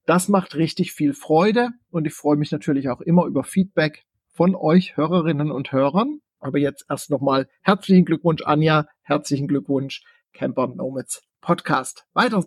Das 0.07 0.29
macht 0.29 0.57
richtig 0.57 0.93
viel 0.93 1.15
Freude 1.15 1.69
und 1.91 2.05
ich 2.05 2.15
freue 2.15 2.37
mich 2.37 2.51
natürlich 2.51 2.89
auch 2.89 3.01
immer 3.01 3.27
über 3.27 3.45
Feedback 3.45 4.03
von 4.33 4.57
euch 4.57 4.97
Hörerinnen 4.97 5.53
und 5.53 5.71
Hörern. 5.71 6.21
Aber 6.41 6.59
jetzt 6.59 6.87
erst 6.89 7.11
nochmal 7.11 7.49
herzlichen 7.63 8.05
Glückwunsch, 8.05 8.43
Anja. 8.43 8.87
Herzlichen 9.03 9.47
Glückwunsch, 9.47 10.03
Camper 10.33 10.67
Nomads 10.69 11.23
Podcast. 11.41 12.07
Weiter. 12.15 12.45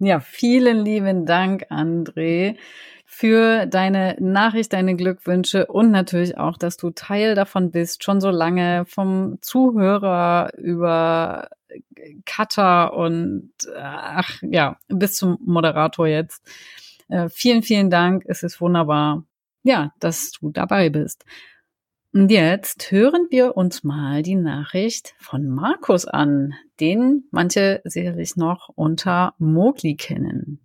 Ja, 0.00 0.20
vielen 0.20 0.84
lieben 0.84 1.24
Dank, 1.24 1.70
André, 1.70 2.56
für 3.06 3.66
deine 3.66 4.16
Nachricht, 4.18 4.72
deine 4.72 4.96
Glückwünsche 4.96 5.66
und 5.66 5.92
natürlich 5.92 6.36
auch, 6.36 6.58
dass 6.58 6.76
du 6.76 6.90
Teil 6.90 7.36
davon 7.36 7.70
bist, 7.70 8.02
schon 8.02 8.20
so 8.20 8.30
lange 8.30 8.84
vom 8.86 9.38
Zuhörer 9.40 10.50
über 10.56 11.48
Cutter 12.26 12.94
und 12.94 13.52
ach 13.76 14.42
ja, 14.42 14.78
bis 14.88 15.14
zum 15.14 15.38
Moderator 15.44 16.08
jetzt. 16.08 16.44
Äh, 17.08 17.28
vielen, 17.28 17.62
vielen 17.62 17.90
Dank. 17.90 18.24
Es 18.26 18.42
ist 18.42 18.60
wunderbar, 18.60 19.24
ja, 19.62 19.92
dass 20.00 20.32
du 20.32 20.50
dabei 20.50 20.90
bist. 20.90 21.24
Und 22.16 22.30
jetzt 22.30 22.92
hören 22.92 23.26
wir 23.30 23.56
uns 23.56 23.82
mal 23.82 24.22
die 24.22 24.36
Nachricht 24.36 25.16
von 25.18 25.48
Markus 25.48 26.06
an, 26.06 26.54
den 26.78 27.24
manche 27.32 27.80
sicherlich 27.82 28.36
noch 28.36 28.68
unter 28.76 29.34
Mogli 29.38 29.96
kennen. 29.96 30.60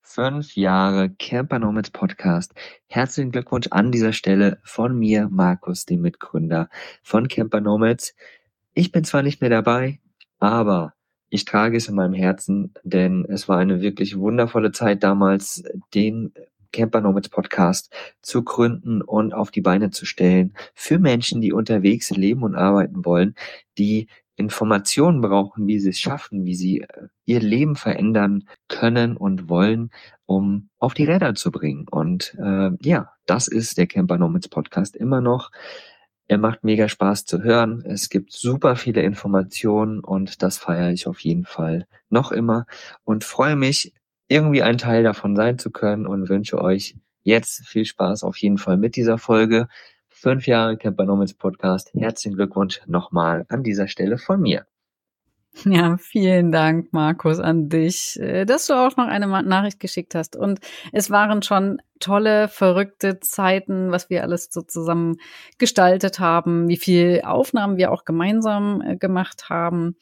Fünf 0.00 0.56
Jahre 0.56 1.10
Camper 1.10 1.58
Nomads 1.58 1.90
Podcast. 1.90 2.54
Herzlichen 2.86 3.32
Glückwunsch 3.32 3.68
an 3.70 3.92
dieser 3.92 4.14
Stelle 4.14 4.60
von 4.64 4.98
mir, 4.98 5.28
Markus, 5.30 5.84
dem 5.84 6.00
Mitgründer 6.00 6.70
von 7.02 7.28
Camper 7.28 7.60
Nomads. 7.60 8.14
Ich 8.72 8.92
bin 8.92 9.04
zwar 9.04 9.22
nicht 9.22 9.42
mehr 9.42 9.50
dabei, 9.50 10.00
aber 10.38 10.94
ich 11.28 11.44
trage 11.44 11.76
es 11.76 11.88
in 11.88 11.96
meinem 11.96 12.14
Herzen, 12.14 12.72
denn 12.82 13.26
es 13.28 13.46
war 13.46 13.58
eine 13.58 13.82
wirklich 13.82 14.18
wundervolle 14.18 14.72
Zeit 14.72 15.02
damals, 15.02 15.64
den 15.92 16.32
Camper 16.72 17.00
Nomads 17.00 17.28
Podcast 17.28 17.92
zu 18.22 18.42
gründen 18.42 19.02
und 19.02 19.34
auf 19.34 19.50
die 19.50 19.60
Beine 19.60 19.90
zu 19.90 20.06
stellen 20.06 20.54
für 20.74 20.98
Menschen, 20.98 21.40
die 21.40 21.52
unterwegs 21.52 22.10
leben 22.10 22.42
und 22.42 22.54
arbeiten 22.54 23.04
wollen, 23.04 23.34
die 23.78 24.08
Informationen 24.36 25.20
brauchen, 25.20 25.66
wie 25.66 25.78
sie 25.78 25.90
es 25.90 25.98
schaffen, 25.98 26.44
wie 26.44 26.54
sie 26.54 26.80
äh, 26.80 27.08
ihr 27.24 27.40
Leben 27.40 27.76
verändern 27.76 28.48
können 28.68 29.16
und 29.16 29.48
wollen, 29.48 29.90
um 30.26 30.70
auf 30.78 30.94
die 30.94 31.04
Räder 31.04 31.34
zu 31.34 31.50
bringen. 31.50 31.86
Und 31.88 32.34
äh, 32.38 32.70
ja, 32.80 33.12
das 33.26 33.48
ist 33.48 33.78
der 33.78 33.86
Camper 33.86 34.18
Nomads 34.18 34.48
Podcast 34.48 34.96
immer 34.96 35.20
noch. 35.20 35.50
Er 36.28 36.38
macht 36.38 36.64
mega 36.64 36.88
Spaß 36.88 37.26
zu 37.26 37.42
hören. 37.42 37.82
Es 37.84 38.08
gibt 38.08 38.32
super 38.32 38.76
viele 38.76 39.02
Informationen 39.02 40.00
und 40.00 40.42
das 40.42 40.56
feiere 40.56 40.90
ich 40.90 41.06
auf 41.06 41.20
jeden 41.20 41.44
Fall 41.44 41.86
noch 42.08 42.32
immer 42.32 42.66
und 43.04 43.24
freue 43.24 43.56
mich, 43.56 43.92
irgendwie 44.32 44.62
ein 44.62 44.78
Teil 44.78 45.02
davon 45.02 45.36
sein 45.36 45.58
zu 45.58 45.70
können 45.70 46.06
und 46.06 46.28
wünsche 46.28 46.60
euch 46.60 46.96
jetzt 47.22 47.66
viel 47.66 47.84
Spaß 47.84 48.24
auf 48.24 48.36
jeden 48.38 48.58
Fall 48.58 48.78
mit 48.78 48.96
dieser 48.96 49.18
Folge. 49.18 49.68
Fünf 50.08 50.46
Jahre 50.46 50.76
Camper 50.76 51.04
Nomads 51.04 51.34
Podcast. 51.34 51.92
Herzlichen 51.94 52.36
Glückwunsch 52.36 52.80
nochmal 52.86 53.44
an 53.48 53.62
dieser 53.62 53.88
Stelle 53.88 54.18
von 54.18 54.40
mir. 54.40 54.66
Ja, 55.64 55.96
vielen 55.98 56.50
Dank, 56.50 56.92
Markus, 56.92 57.38
an 57.38 57.68
dich, 57.68 58.18
äh, 58.18 58.44
dass 58.46 58.66
du 58.66 58.74
auch 58.74 58.96
noch 58.96 59.06
eine 59.06 59.26
Nachricht 59.26 59.80
geschickt 59.80 60.14
hast. 60.14 60.34
Und 60.34 60.60
es 60.92 61.10
waren 61.10 61.42
schon 61.42 61.80
tolle, 62.00 62.48
verrückte 62.48 63.20
Zeiten, 63.20 63.92
was 63.92 64.10
wir 64.10 64.22
alles 64.22 64.48
so 64.50 64.62
zusammen 64.62 65.16
gestaltet 65.58 66.18
haben, 66.18 66.68
wie 66.68 66.76
viel 66.76 67.20
Aufnahmen 67.24 67.76
wir 67.76 67.92
auch 67.92 68.04
gemeinsam 68.04 68.80
äh, 68.80 68.96
gemacht 68.96 69.50
haben 69.50 69.96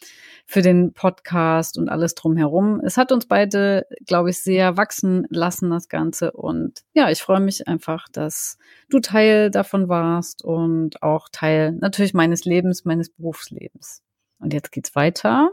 für 0.46 0.62
den 0.62 0.92
Podcast 0.94 1.76
und 1.76 1.88
alles 1.88 2.14
drumherum. 2.14 2.80
Es 2.84 2.96
hat 2.96 3.12
uns 3.12 3.26
beide, 3.26 3.86
glaube 4.06 4.30
ich, 4.30 4.42
sehr 4.42 4.76
wachsen 4.76 5.26
lassen, 5.30 5.70
das 5.70 5.88
Ganze. 5.88 6.30
Und 6.32 6.84
ja, 6.94 7.10
ich 7.10 7.20
freue 7.20 7.40
mich 7.40 7.68
einfach, 7.68 8.08
dass 8.10 8.56
du 8.88 9.00
Teil 9.00 9.50
davon 9.50 9.88
warst 9.88 10.42
und 10.44 11.02
auch 11.02 11.28
Teil 11.30 11.72
natürlich 11.72 12.14
meines 12.14 12.44
Lebens, 12.44 12.84
meines 12.84 13.10
Berufslebens. 13.10 14.02
Und 14.40 14.53
jetzt 14.53 14.72
geht's 14.72 14.96
weiter 14.96 15.50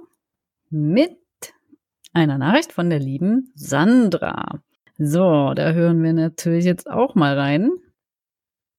mit 0.70 1.18
einer 2.14 2.38
Nachricht 2.38 2.72
von 2.72 2.90
der 2.90 3.00
lieben 3.00 3.52
Sandra. 3.56 4.62
So, 4.98 5.54
da 5.54 5.74
hören 5.74 6.02
wir 6.02 6.14
natürlich 6.14 6.66
jetzt 6.66 6.90
auch 6.90 7.14
mal 7.14 7.38
rein. 7.38 7.72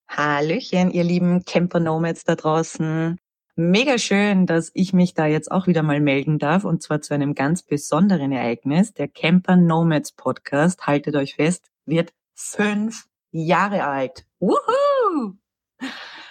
Hallöchen, 0.08 0.90
ihr 0.90 1.04
lieben 1.04 1.44
Camper 1.44 1.80
Nomads 1.80 2.24
da 2.24 2.34
draußen. 2.34 3.18
Mega 3.54 3.98
schön, 3.98 4.46
dass 4.46 4.70
ich 4.74 4.92
mich 4.92 5.14
da 5.14 5.26
jetzt 5.26 5.50
auch 5.50 5.66
wieder 5.66 5.82
mal 5.82 6.00
melden 6.00 6.38
darf 6.38 6.64
und 6.64 6.82
zwar 6.82 7.02
zu 7.02 7.12
einem 7.12 7.34
ganz 7.34 7.62
besonderen 7.62 8.32
Ereignis. 8.32 8.94
Der 8.94 9.08
Camper 9.08 9.56
Nomads 9.56 10.12
Podcast, 10.12 10.86
haltet 10.86 11.14
euch 11.14 11.34
fest, 11.34 11.70
wird 11.84 12.12
fünf 12.34 13.06
Jahre 13.30 13.84
alt. 13.84 14.24
Woohoo! 14.38 15.34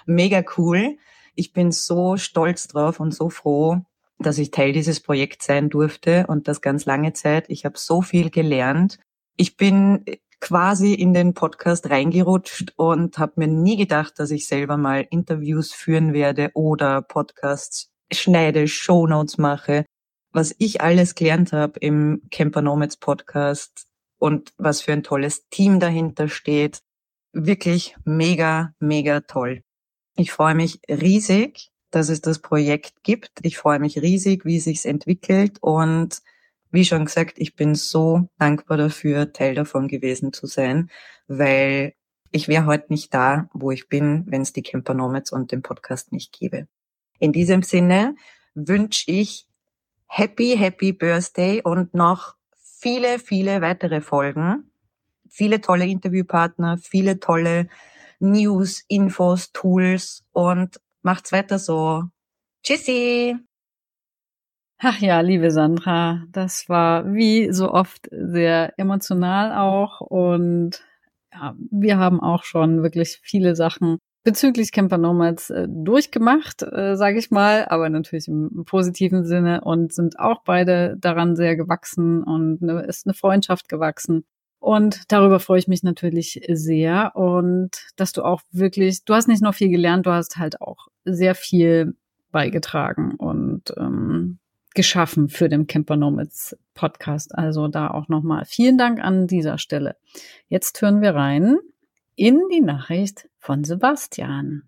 Mega 0.05 0.43
cool. 0.57 0.97
Ich 1.37 1.53
bin 1.53 1.71
so 1.71 2.17
stolz 2.17 2.67
drauf 2.67 2.99
und 2.99 3.13
so 3.13 3.29
froh, 3.29 3.81
dass 4.17 4.39
ich 4.39 4.49
Teil 4.49 4.73
dieses 4.73 4.99
Projekts 4.99 5.45
sein 5.45 5.69
durfte 5.69 6.25
und 6.27 6.47
das 6.47 6.61
ganz 6.61 6.85
lange 6.85 7.13
Zeit. 7.13 7.45
Ich 7.49 7.63
habe 7.63 7.77
so 7.77 8.01
viel 8.01 8.31
gelernt. 8.31 8.97
Ich 9.35 9.55
bin 9.55 10.03
quasi 10.39 10.95
in 10.95 11.13
den 11.13 11.35
Podcast 11.35 11.91
reingerutscht 11.91 12.73
und 12.75 13.19
habe 13.19 13.33
mir 13.35 13.47
nie 13.47 13.77
gedacht, 13.77 14.17
dass 14.17 14.31
ich 14.31 14.47
selber 14.47 14.77
mal 14.77 15.05
Interviews 15.11 15.73
führen 15.73 16.11
werde 16.11 16.49
oder 16.55 17.03
Podcasts 17.03 17.91
schneide, 18.11 18.67
Shownotes 18.67 19.37
mache. 19.37 19.85
Was 20.31 20.55
ich 20.57 20.81
alles 20.81 21.13
gelernt 21.13 21.53
habe 21.53 21.79
im 21.79 22.23
Camper 22.31 22.63
Nomads 22.63 22.97
Podcast 22.97 23.85
und 24.17 24.53
was 24.57 24.81
für 24.81 24.93
ein 24.93 25.03
tolles 25.03 25.47
Team 25.49 25.79
dahinter 25.79 26.29
steht. 26.29 26.79
Wirklich 27.31 27.95
mega, 28.05 28.73
mega 28.79 29.19
toll. 29.19 29.61
Ich 30.19 30.31
freue 30.31 30.55
mich 30.55 30.79
riesig, 30.89 31.69
dass 31.91 32.09
es 32.09 32.21
das 32.21 32.39
Projekt 32.39 33.03
gibt. 33.03 33.29
Ich 33.43 33.57
freue 33.57 33.77
mich 33.77 34.01
riesig, 34.01 34.45
wie 34.45 34.57
es 34.57 34.63
sich 34.63 34.83
entwickelt 34.83 35.59
und 35.61 36.23
wie 36.71 36.85
schon 36.85 37.05
gesagt, 37.05 37.35
ich 37.37 37.55
bin 37.55 37.75
so 37.75 38.27
dankbar 38.39 38.77
dafür, 38.77 39.31
Teil 39.31 39.53
davon 39.53 39.87
gewesen 39.87 40.33
zu 40.33 40.47
sein, 40.47 40.89
weil 41.27 41.93
ich 42.31 42.47
wäre 42.47 42.65
heute 42.65 42.87
nicht 42.89 43.13
da, 43.13 43.47
wo 43.53 43.69
ich 43.69 43.89
bin, 43.89 44.25
wenn 44.27 44.41
es 44.41 44.53
die 44.53 44.63
Camper 44.63 44.95
Nomads 44.95 45.31
und 45.31 45.51
den 45.51 45.61
Podcast 45.61 46.11
nicht 46.11 46.33
gäbe. 46.33 46.67
In 47.19 47.31
diesem 47.31 47.61
Sinne 47.61 48.15
wünsche 48.55 49.11
ich 49.11 49.45
Happy, 50.07 50.55
Happy 50.57 50.93
Birthday 50.93 51.61
und 51.61 51.93
noch 51.93 52.35
viele, 52.55 53.19
viele 53.19 53.61
weitere 53.61 54.01
Folgen. 54.01 54.71
Viele 55.29 55.61
tolle 55.61 55.85
Interviewpartner, 55.85 56.79
viele 56.79 57.19
tolle 57.19 57.69
News, 58.19 58.83
Infos, 58.87 59.51
Tools 59.51 60.23
und 60.31 60.79
macht's 61.01 61.31
weiter 61.31 61.59
so. 61.59 62.03
Tschüssi! 62.63 63.35
Ach 64.79 64.99
ja, 64.99 65.21
liebe 65.21 65.49
Sandra, 65.49 66.23
das 66.31 66.69
war 66.69 67.11
wie 67.13 67.51
so 67.51 67.71
oft 67.71 68.07
sehr 68.11 68.73
emotional 68.77 69.57
auch 69.57 70.01
und 70.01 70.83
ja, 71.33 71.55
wir 71.71 71.97
haben 71.97 72.19
auch 72.19 72.43
schon 72.43 72.83
wirklich 72.83 73.19
viele 73.23 73.55
Sachen 73.55 73.97
bezüglich 74.27 74.73
Camper 74.73 74.97
Nomads 74.97 75.49
äh, 75.51 75.67
durchgemacht, 75.69 76.61
äh, 76.61 76.97
sage 76.97 77.17
ich 77.17 77.31
mal, 77.31 77.65
aber 77.69 77.89
natürlich 77.89 78.27
im, 78.27 78.65
positiven 78.65 79.23
Sinne 79.23 79.61
und 79.61 79.93
sind 79.93 80.19
auch 80.19 80.43
beide 80.43 80.97
daran 80.99 81.37
sehr 81.37 81.55
gewachsen 81.55 82.23
und 82.23 82.61
ne, 82.61 82.81
ist 82.81 83.07
eine 83.07 83.13
Freundschaft 83.13 83.69
gewachsen. 83.69 84.25
Und 84.67 85.13
darüber 85.13 85.39
freue 85.39 85.59
ich 85.59 85.69
mich 85.69 85.81
natürlich 85.83 86.41
sehr. 86.49 87.15
Und 87.15 87.71
dass 87.95 88.11
du 88.11 88.21
auch 88.21 88.41
wirklich, 88.51 89.05
du 89.05 89.13
hast 89.13 89.29
nicht 89.29 89.41
nur 89.41 89.53
viel 89.53 89.69
gelernt, 89.69 90.05
du 90.05 90.11
hast 90.11 90.35
halt 90.35 90.59
auch 90.59 90.89
sehr 91.05 91.35
viel 91.35 91.95
beigetragen 92.33 93.15
und 93.15 93.73
ähm, 93.77 94.39
geschaffen 94.75 95.29
für 95.29 95.47
den 95.47 95.67
Camper 95.67 95.95
Nomads 95.95 96.57
Podcast. 96.73 97.33
Also 97.33 97.69
da 97.69 97.91
auch 97.91 98.09
nochmal 98.09 98.43
vielen 98.43 98.77
Dank 98.77 98.99
an 98.99 99.25
dieser 99.25 99.57
Stelle. 99.57 99.95
Jetzt 100.49 100.81
hören 100.81 100.99
wir 100.99 101.15
rein 101.15 101.59
in 102.17 102.37
die 102.51 102.59
Nachricht 102.59 103.29
von 103.39 103.63
Sebastian. 103.63 104.63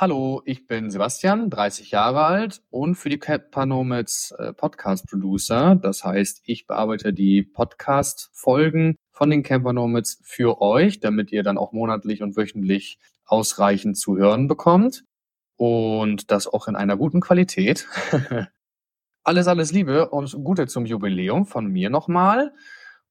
Hallo, 0.00 0.40
ich 0.46 0.66
bin 0.66 0.90
Sebastian, 0.90 1.50
30 1.50 1.90
Jahre 1.90 2.24
alt 2.24 2.62
und 2.70 2.94
für 2.94 3.10
die 3.10 3.18
Camper 3.18 3.66
Nomads 3.66 4.30
äh, 4.38 4.54
Podcast 4.54 5.06
Producer. 5.06 5.74
Das 5.74 6.04
heißt, 6.04 6.40
ich 6.44 6.66
bearbeite 6.66 7.12
die 7.12 7.42
Podcast-Folgen 7.42 8.96
von 9.10 9.28
den 9.28 9.42
Camper 9.42 9.74
Nomads 9.74 10.18
für 10.22 10.62
euch, 10.62 11.00
damit 11.00 11.32
ihr 11.32 11.42
dann 11.42 11.58
auch 11.58 11.72
monatlich 11.72 12.22
und 12.22 12.34
wöchentlich 12.34 12.98
ausreichend 13.26 13.98
zu 13.98 14.16
hören 14.16 14.48
bekommt. 14.48 15.04
Und 15.56 16.30
das 16.30 16.46
auch 16.46 16.66
in 16.66 16.76
einer 16.76 16.96
guten 16.96 17.20
Qualität. 17.20 17.86
alles, 19.22 19.48
alles 19.48 19.70
Liebe 19.70 20.08
und 20.08 20.32
Gute 20.42 20.66
zum 20.66 20.86
Jubiläum 20.86 21.44
von 21.44 21.66
mir 21.66 21.90
nochmal. 21.90 22.54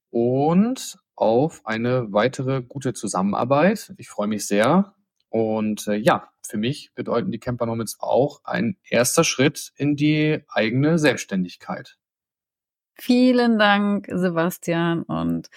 Und 0.10 0.97
auf 1.15 1.67
eine 1.67 2.12
weitere 2.12 2.63
gute 2.63 2.93
Zusammenarbeit. 2.93 3.93
Ich 3.97 4.10
freue 4.10 4.28
mich 4.28 4.47
sehr 4.47 4.95
und 5.30 5.88
äh, 5.88 5.96
ja, 5.96 6.30
für 6.46 6.58
mich 6.58 6.92
bedeuten 6.96 7.32
die 7.32 7.39
Camper 7.39 7.65
Nomads 7.68 7.98
auch 8.00 8.42
ein 8.44 8.78
erster 8.84 9.24
Schritt 9.24 9.72
in 9.76 9.96
die 9.96 10.44
eigene 10.50 10.98
Selbstständigkeit. 10.98 11.98
Vielen 13.02 13.58
Dank, 13.58 14.08
Sebastian, 14.12 15.04
und 15.04 15.50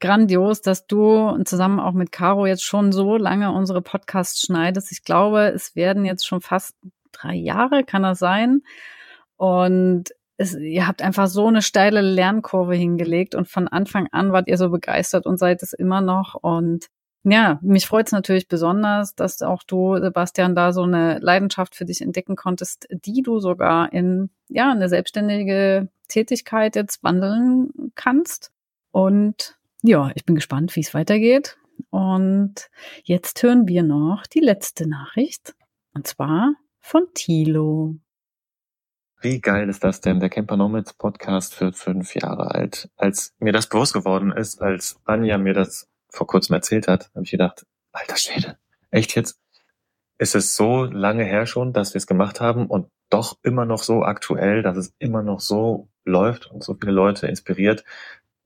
grandios, 0.00 0.62
dass 0.62 0.88
du 0.88 1.40
zusammen 1.44 1.78
auch 1.78 1.92
mit 1.92 2.10
Caro 2.10 2.44
jetzt 2.46 2.64
schon 2.64 2.90
so 2.90 3.16
lange 3.16 3.52
unsere 3.52 3.82
Podcasts 3.82 4.40
schneidest. 4.40 4.90
Ich 4.90 5.04
glaube, 5.04 5.52
es 5.54 5.76
werden 5.76 6.04
jetzt 6.04 6.26
schon 6.26 6.40
fast 6.40 6.74
drei 7.12 7.34
Jahre, 7.34 7.84
kann 7.84 8.02
das 8.02 8.18
sein? 8.18 8.62
Und 9.36 10.06
es, 10.38 10.54
ihr 10.56 10.88
habt 10.88 11.00
einfach 11.02 11.28
so 11.28 11.46
eine 11.46 11.62
steile 11.62 12.00
Lernkurve 12.00 12.74
hingelegt 12.74 13.36
und 13.36 13.48
von 13.48 13.68
Anfang 13.68 14.08
an 14.10 14.32
wart 14.32 14.48
ihr 14.48 14.56
so 14.56 14.70
begeistert 14.70 15.24
und 15.24 15.38
seid 15.38 15.62
es 15.62 15.72
immer 15.72 16.00
noch. 16.00 16.34
Und 16.34 16.88
ja, 17.24 17.58
mich 17.62 17.86
freut 17.86 18.06
es 18.06 18.12
natürlich 18.12 18.48
besonders, 18.48 19.14
dass 19.14 19.42
auch 19.42 19.62
du, 19.62 19.98
Sebastian, 19.98 20.54
da 20.54 20.72
so 20.72 20.82
eine 20.82 21.18
Leidenschaft 21.18 21.74
für 21.74 21.84
dich 21.84 22.00
entdecken 22.00 22.36
konntest, 22.36 22.86
die 22.90 23.22
du 23.22 23.40
sogar 23.40 23.92
in 23.92 24.30
ja 24.48 24.70
eine 24.70 24.88
selbstständige 24.88 25.88
Tätigkeit 26.08 26.76
jetzt 26.76 27.02
wandeln 27.02 27.92
kannst. 27.94 28.52
Und 28.90 29.58
ja, 29.82 30.10
ich 30.14 30.24
bin 30.24 30.34
gespannt, 30.34 30.74
wie 30.76 30.80
es 30.80 30.94
weitergeht. 30.94 31.58
Und 31.90 32.70
jetzt 33.04 33.42
hören 33.42 33.68
wir 33.68 33.82
noch 33.82 34.26
die 34.26 34.40
letzte 34.40 34.88
Nachricht, 34.88 35.54
und 35.94 36.06
zwar 36.06 36.54
von 36.80 37.06
Thilo. 37.14 37.96
Wie 39.20 39.40
geil 39.40 39.68
ist 39.68 39.82
das 39.82 40.00
denn? 40.00 40.20
Der 40.20 40.28
Camper 40.28 40.56
Nomads 40.56 40.94
Podcast 40.94 41.60
wird 41.60 41.76
fünf 41.76 42.14
Jahre 42.14 42.54
alt. 42.54 42.88
Als 42.96 43.34
mir 43.40 43.52
das 43.52 43.68
bewusst 43.68 43.92
geworden 43.92 44.30
ist, 44.30 44.62
als 44.62 45.00
Anja 45.04 45.38
mir 45.38 45.54
das 45.54 45.88
vor 46.10 46.26
kurzem 46.26 46.54
erzählt 46.54 46.88
hat, 46.88 47.10
habe 47.14 47.24
ich 47.24 47.30
gedacht, 47.30 47.66
alter 47.92 48.16
Schwede, 48.16 48.58
echt 48.90 49.14
jetzt? 49.14 49.38
Ist 50.18 50.34
es 50.34 50.56
so 50.56 50.84
lange 50.84 51.24
her 51.24 51.46
schon, 51.46 51.72
dass 51.72 51.94
wir 51.94 51.98
es 51.98 52.06
gemacht 52.06 52.40
haben 52.40 52.66
und 52.66 52.88
doch 53.08 53.38
immer 53.42 53.64
noch 53.64 53.82
so 53.82 54.02
aktuell, 54.02 54.62
dass 54.62 54.76
es 54.76 54.92
immer 54.98 55.22
noch 55.22 55.40
so 55.40 55.88
läuft 56.04 56.50
und 56.50 56.64
so 56.64 56.74
viele 56.74 56.92
Leute 56.92 57.26
inspiriert? 57.28 57.84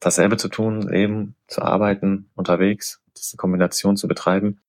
dasselbe 0.03 0.37
zu 0.37 0.49
tun, 0.49 0.93
eben 0.93 1.35
zu 1.47 1.63
arbeiten, 1.63 2.31
unterwegs, 2.35 3.01
diese 3.17 3.37
Kombination 3.37 3.97
zu 3.97 4.09
betreiben. 4.09 4.61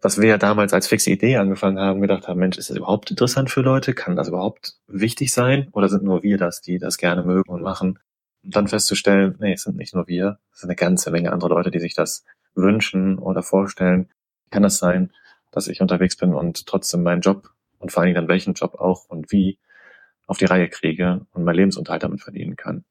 Was 0.00 0.20
wir 0.20 0.28
ja 0.28 0.38
damals 0.38 0.72
als 0.72 0.86
fixe 0.86 1.10
Idee 1.10 1.36
angefangen 1.36 1.78
haben, 1.78 2.00
gedacht 2.00 2.28
haben, 2.28 2.38
Mensch, 2.38 2.56
ist 2.56 2.70
das 2.70 2.76
überhaupt 2.76 3.10
interessant 3.10 3.50
für 3.50 3.62
Leute? 3.62 3.94
Kann 3.94 4.16
das 4.16 4.28
überhaupt 4.28 4.76
wichtig 4.86 5.32
sein? 5.32 5.68
Oder 5.72 5.88
sind 5.88 6.04
nur 6.04 6.22
wir 6.22 6.38
das, 6.38 6.60
die 6.60 6.78
das 6.78 6.98
gerne 6.98 7.24
mögen 7.24 7.50
und 7.50 7.62
machen? 7.62 7.98
Und 8.44 8.54
dann 8.54 8.68
festzustellen, 8.68 9.36
nee, 9.40 9.54
es 9.54 9.64
sind 9.64 9.76
nicht 9.76 9.94
nur 9.94 10.06
wir, 10.06 10.38
es 10.52 10.60
sind 10.60 10.70
eine 10.70 10.76
ganze 10.76 11.10
Menge 11.10 11.32
andere 11.32 11.50
Leute, 11.50 11.72
die 11.72 11.80
sich 11.80 11.94
das 11.94 12.24
wünschen 12.58 13.18
oder 13.18 13.42
vorstellen. 13.42 14.10
Kann 14.50 14.64
es 14.64 14.78
sein, 14.78 15.12
dass 15.50 15.68
ich 15.68 15.80
unterwegs 15.80 16.16
bin 16.16 16.34
und 16.34 16.66
trotzdem 16.66 17.02
meinen 17.02 17.20
Job 17.20 17.50
und 17.78 17.92
vor 17.92 18.02
allen 18.02 18.08
Dingen 18.08 18.22
dann 18.22 18.28
welchen 18.28 18.54
Job 18.54 18.74
auch 18.74 19.06
und 19.08 19.32
wie 19.32 19.58
auf 20.26 20.38
die 20.38 20.44
Reihe 20.44 20.68
kriege 20.68 21.26
und 21.32 21.44
mein 21.44 21.54
Lebensunterhalt 21.54 22.02
damit 22.02 22.20
verdienen 22.20 22.56
kann. 22.56 22.84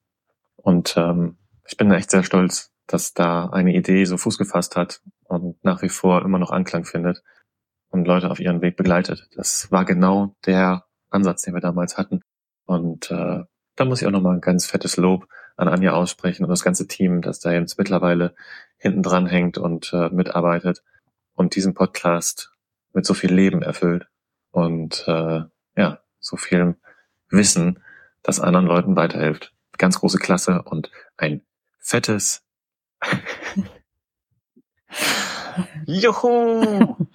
Und 0.56 0.96
ähm, 0.98 1.38
ich 1.68 1.78
bin 1.78 1.92
echt 1.92 2.10
sehr 2.10 2.24
stolz, 2.24 2.72
dass 2.88 3.14
da 3.14 3.48
eine 3.48 3.76
Idee 3.76 4.06
so 4.06 4.18
Fuß 4.18 4.38
gefasst 4.38 4.76
hat 4.76 5.02
und 5.26 5.64
nach 5.64 5.82
wie 5.82 5.90
vor 5.90 6.24
immer 6.24 6.40
noch 6.40 6.52
Anklang 6.52 6.86
findet 6.86 7.24
und 7.90 8.08
Leute 8.08 8.32
auf 8.32 8.40
ihren 8.40 8.62
Weg 8.62 8.76
begleitet. 8.78 9.28
Das 9.36 9.72
war 9.72 9.86
genau 9.86 10.36
der 10.46 10.86
Ansatz, 11.10 11.44
den 11.44 11.54
wir 11.54 11.62
damals 11.62 11.98
hatten. 11.98 12.22
Und 12.66 13.12
äh, 13.12 13.44
da 13.76 13.86
muss 13.86 14.02
ich 14.02 14.08
auch 14.08 14.12
nochmal 14.12 14.36
ein 14.36 14.42
ganz 14.42 14.66
fettes 14.66 14.98
Lob 14.98 15.28
an 15.58 15.68
Anja 15.68 15.92
aussprechen 15.94 16.44
und 16.44 16.50
das 16.50 16.64
ganze 16.64 16.88
Team, 16.88 17.22
das 17.22 17.40
da 17.40 17.52
jetzt 17.52 17.78
mittlerweile 17.78 18.34
hinten 18.78 19.04
dran 19.04 19.26
hängt 19.26 19.58
und 19.58 19.92
äh, 19.94 20.10
mitarbeitet 20.10 20.84
und 21.34 21.56
diesen 21.56 21.74
Podcast 21.74 22.52
mit 22.94 23.06
so 23.06 23.14
viel 23.14 23.34
Leben 23.34 23.62
erfüllt 23.62 24.08
und 24.52 25.04
äh, 25.08 25.42
ja, 25.76 26.00
so 26.20 26.38
viel 26.38 26.76
Wissen, 27.30 27.84
das 28.24 28.40
anderen 28.40 28.68
Leuten 28.68 28.96
weiterhilft. 28.96 29.54
Ganz 29.78 30.00
große 30.00 30.20
Klasse 30.20 30.62
und 30.64 30.90
ein 31.18 31.42
fettes 31.80 32.44
Juhu! 35.86 36.96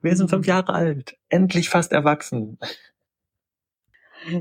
Wir 0.00 0.16
sind 0.16 0.30
fünf 0.30 0.46
Jahre 0.46 0.72
alt. 0.72 1.16
Endlich 1.28 1.68
fast 1.68 1.92
erwachsen. 1.92 2.58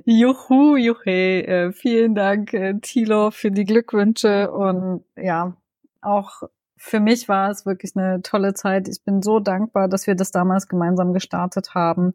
Juhu, 0.05 0.77
juhe. 0.77 1.05
Äh, 1.05 1.71
vielen 1.71 2.15
Dank, 2.15 2.53
äh, 2.53 2.73
Thilo, 2.81 3.31
für 3.31 3.51
die 3.51 3.65
Glückwünsche. 3.65 4.51
Und 4.51 5.03
ja, 5.15 5.55
auch 6.01 6.43
für 6.77 6.99
mich 6.99 7.27
war 7.29 7.49
es 7.49 7.65
wirklich 7.65 7.95
eine 7.95 8.21
tolle 8.21 8.53
Zeit. 8.53 8.87
Ich 8.87 9.03
bin 9.03 9.21
so 9.21 9.39
dankbar, 9.39 9.87
dass 9.87 10.07
wir 10.07 10.15
das 10.15 10.31
damals 10.31 10.67
gemeinsam 10.67 11.13
gestartet 11.13 11.75
haben 11.75 12.13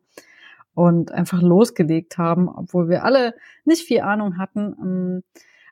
und 0.74 1.12
einfach 1.12 1.42
losgelegt 1.42 2.18
haben, 2.18 2.48
obwohl 2.48 2.88
wir 2.88 3.04
alle 3.04 3.34
nicht 3.64 3.86
viel 3.86 4.00
Ahnung 4.00 4.38
hatten. 4.38 4.76
Ähm, 4.80 5.22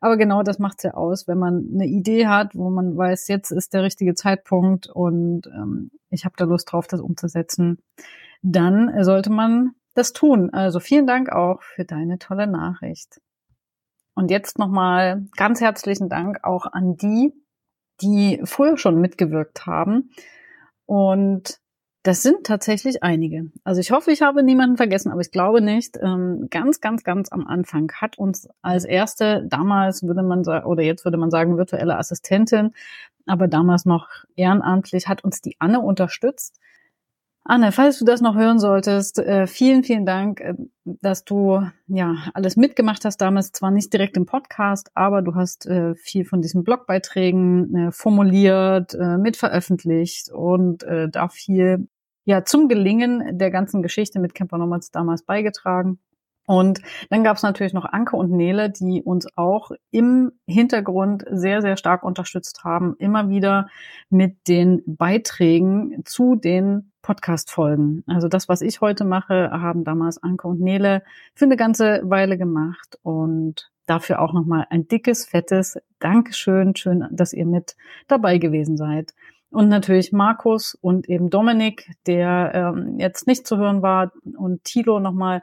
aber 0.00 0.16
genau 0.16 0.42
das 0.42 0.58
macht's 0.58 0.84
ja 0.84 0.94
aus, 0.94 1.26
wenn 1.26 1.38
man 1.38 1.68
eine 1.74 1.86
Idee 1.86 2.28
hat, 2.28 2.54
wo 2.54 2.70
man 2.70 2.96
weiß, 2.96 3.26
jetzt 3.28 3.50
ist 3.50 3.74
der 3.74 3.82
richtige 3.82 4.14
Zeitpunkt 4.14 4.86
und 4.88 5.48
ähm, 5.48 5.90
ich 6.10 6.24
habe 6.24 6.34
da 6.36 6.44
Lust 6.44 6.70
drauf, 6.70 6.86
das 6.86 7.00
umzusetzen, 7.00 7.78
dann 8.42 8.92
sollte 9.02 9.30
man 9.30 9.74
das 9.98 10.12
tun. 10.12 10.50
Also 10.52 10.80
vielen 10.80 11.06
Dank 11.06 11.30
auch 11.30 11.62
für 11.62 11.84
deine 11.84 12.18
tolle 12.18 12.46
Nachricht. 12.46 13.20
Und 14.14 14.30
jetzt 14.30 14.58
nochmal 14.58 15.26
ganz 15.36 15.60
herzlichen 15.60 16.08
Dank 16.08 16.44
auch 16.44 16.66
an 16.66 16.96
die, 16.96 17.32
die 18.00 18.40
früher 18.44 18.76
schon 18.76 19.00
mitgewirkt 19.00 19.66
haben 19.66 20.10
und 20.86 21.60
das 22.02 22.22
sind 22.22 22.46
tatsächlich 22.46 23.02
einige. 23.02 23.50
Also 23.64 23.80
ich 23.82 23.90
hoffe, 23.90 24.10
ich 24.10 24.22
habe 24.22 24.42
niemanden 24.42 24.78
vergessen, 24.78 25.10
aber 25.12 25.20
ich 25.20 25.30
glaube 25.30 25.60
nicht. 25.60 25.98
Ähm, 26.00 26.46
ganz, 26.48 26.80
ganz, 26.80 27.04
ganz 27.04 27.30
am 27.30 27.46
Anfang 27.46 27.92
hat 27.92 28.16
uns 28.16 28.48
als 28.62 28.86
erste, 28.86 29.44
damals 29.46 30.02
würde 30.02 30.22
man 30.22 30.44
sagen, 30.44 30.64
oder 30.64 30.82
jetzt 30.82 31.04
würde 31.04 31.18
man 31.18 31.30
sagen, 31.30 31.58
virtuelle 31.58 31.98
Assistentin, 31.98 32.70
aber 33.26 33.48
damals 33.48 33.84
noch 33.84 34.08
ehrenamtlich, 34.36 35.08
hat 35.08 35.22
uns 35.22 35.42
die 35.42 35.56
Anne 35.58 35.80
unterstützt. 35.80 36.58
Anne, 37.50 37.72
falls 37.72 37.98
du 37.98 38.04
das 38.04 38.20
noch 38.20 38.36
hören 38.36 38.58
solltest, 38.58 39.18
äh, 39.18 39.46
vielen, 39.46 39.82
vielen 39.82 40.04
Dank, 40.04 40.40
äh, 40.40 40.52
dass 40.84 41.24
du 41.24 41.62
ja 41.86 42.16
alles 42.34 42.58
mitgemacht 42.58 43.06
hast 43.06 43.22
damals, 43.22 43.52
zwar 43.52 43.70
nicht 43.70 43.90
direkt 43.90 44.18
im 44.18 44.26
Podcast, 44.26 44.90
aber 44.92 45.22
du 45.22 45.34
hast 45.34 45.64
äh, 45.64 45.94
viel 45.94 46.26
von 46.26 46.42
diesen 46.42 46.62
Blogbeiträgen 46.62 47.90
formuliert, 47.90 48.94
mit 49.18 49.38
veröffentlicht 49.38 50.30
und 50.30 50.84
da 50.84 51.28
viel 51.28 51.88
ja 52.24 52.44
zum 52.44 52.68
Gelingen 52.68 53.38
der 53.38 53.50
ganzen 53.50 53.82
Geschichte 53.82 54.20
mit 54.20 54.34
Camper 54.34 54.58
Nomads 54.58 54.90
damals 54.90 55.22
beigetragen. 55.22 55.98
Und 56.48 56.80
dann 57.10 57.24
gab 57.24 57.36
es 57.36 57.42
natürlich 57.42 57.74
noch 57.74 57.84
Anke 57.84 58.16
und 58.16 58.30
Nele, 58.30 58.70
die 58.70 59.02
uns 59.02 59.28
auch 59.36 59.70
im 59.90 60.32
Hintergrund 60.46 61.26
sehr, 61.30 61.60
sehr 61.60 61.76
stark 61.76 62.02
unterstützt 62.02 62.64
haben, 62.64 62.96
immer 62.98 63.28
wieder 63.28 63.68
mit 64.08 64.48
den 64.48 64.82
Beiträgen 64.86 66.02
zu 66.06 66.36
den 66.36 66.90
Podcast-Folgen. 67.02 68.02
Also 68.06 68.28
das, 68.28 68.48
was 68.48 68.62
ich 68.62 68.80
heute 68.80 69.04
mache, 69.04 69.50
haben 69.50 69.84
damals 69.84 70.22
Anke 70.22 70.48
und 70.48 70.58
Nele 70.58 71.02
für 71.34 71.44
eine 71.44 71.56
ganze 71.56 72.00
Weile 72.04 72.38
gemacht 72.38 72.98
und 73.02 73.70
dafür 73.84 74.22
auch 74.22 74.32
nochmal 74.32 74.66
ein 74.70 74.88
dickes, 74.88 75.26
fettes 75.26 75.78
Dankeschön. 75.98 76.74
Schön, 76.74 77.06
dass 77.10 77.34
ihr 77.34 77.44
mit 77.44 77.76
dabei 78.06 78.38
gewesen 78.38 78.78
seid. 78.78 79.12
Und 79.50 79.68
natürlich 79.68 80.12
Markus 80.12 80.74
und 80.80 81.10
eben 81.10 81.28
Dominik, 81.28 81.90
der 82.06 82.52
ähm, 82.54 82.98
jetzt 82.98 83.26
nicht 83.26 83.46
zu 83.46 83.58
hören 83.58 83.82
war 83.82 84.12
und 84.38 84.64
Tilo 84.64 84.98
nochmal 84.98 85.42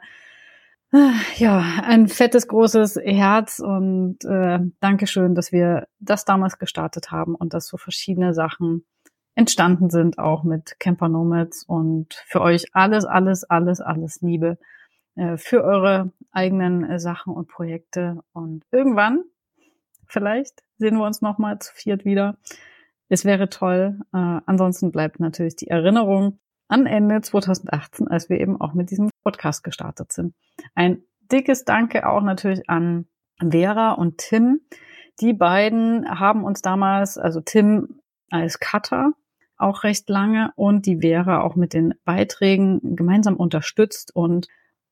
ja, 1.36 1.82
ein 1.82 2.08
fettes, 2.08 2.48
großes 2.48 2.96
Herz 2.96 3.58
und 3.58 4.24
äh, 4.24 4.60
Dankeschön, 4.80 5.34
dass 5.34 5.52
wir 5.52 5.88
das 5.98 6.24
damals 6.24 6.58
gestartet 6.58 7.10
haben 7.10 7.34
und 7.34 7.54
dass 7.54 7.66
so 7.66 7.76
verschiedene 7.76 8.34
Sachen 8.34 8.86
entstanden 9.34 9.90
sind, 9.90 10.18
auch 10.18 10.44
mit 10.44 10.78
Camper 10.80 11.08
Nomads 11.08 11.64
und 11.64 12.14
für 12.26 12.40
euch 12.40 12.66
alles, 12.72 13.04
alles, 13.04 13.44
alles, 13.44 13.80
alles 13.80 14.20
Liebe 14.22 14.58
äh, 15.16 15.36
für 15.36 15.62
eure 15.62 16.12
eigenen 16.30 16.84
äh, 16.84 16.98
Sachen 16.98 17.34
und 17.34 17.48
Projekte. 17.48 18.22
Und 18.32 18.64
irgendwann, 18.70 19.24
vielleicht, 20.06 20.62
sehen 20.78 20.96
wir 20.96 21.04
uns 21.04 21.20
nochmal 21.20 21.58
zu 21.58 21.74
viert 21.74 22.04
wieder. 22.04 22.38
Es 23.08 23.24
wäre 23.24 23.48
toll. 23.48 24.00
Äh, 24.12 24.40
ansonsten 24.46 24.90
bleibt 24.90 25.20
natürlich 25.20 25.56
die 25.56 25.68
Erinnerung 25.68 26.38
an 26.68 26.86
Ende 26.86 27.20
2018, 27.20 28.08
als 28.08 28.28
wir 28.28 28.40
eben 28.40 28.60
auch 28.60 28.74
mit 28.74 28.90
diesem 28.90 29.10
Podcast 29.22 29.64
gestartet 29.64 30.12
sind. 30.12 30.34
Ein 30.74 31.02
dickes 31.30 31.64
Danke 31.64 32.08
auch 32.08 32.22
natürlich 32.22 32.68
an 32.68 33.06
Vera 33.38 33.92
und 33.92 34.18
Tim. 34.18 34.60
Die 35.20 35.32
beiden 35.32 36.08
haben 36.20 36.44
uns 36.44 36.62
damals, 36.62 37.18
also 37.18 37.40
Tim 37.40 38.00
als 38.30 38.58
Cutter 38.58 39.12
auch 39.56 39.84
recht 39.84 40.08
lange 40.08 40.52
und 40.56 40.86
die 40.86 40.98
Vera 41.00 41.40
auch 41.40 41.56
mit 41.56 41.72
den 41.72 41.94
Beiträgen 42.04 42.96
gemeinsam 42.96 43.36
unterstützt 43.36 44.14
und 44.14 44.48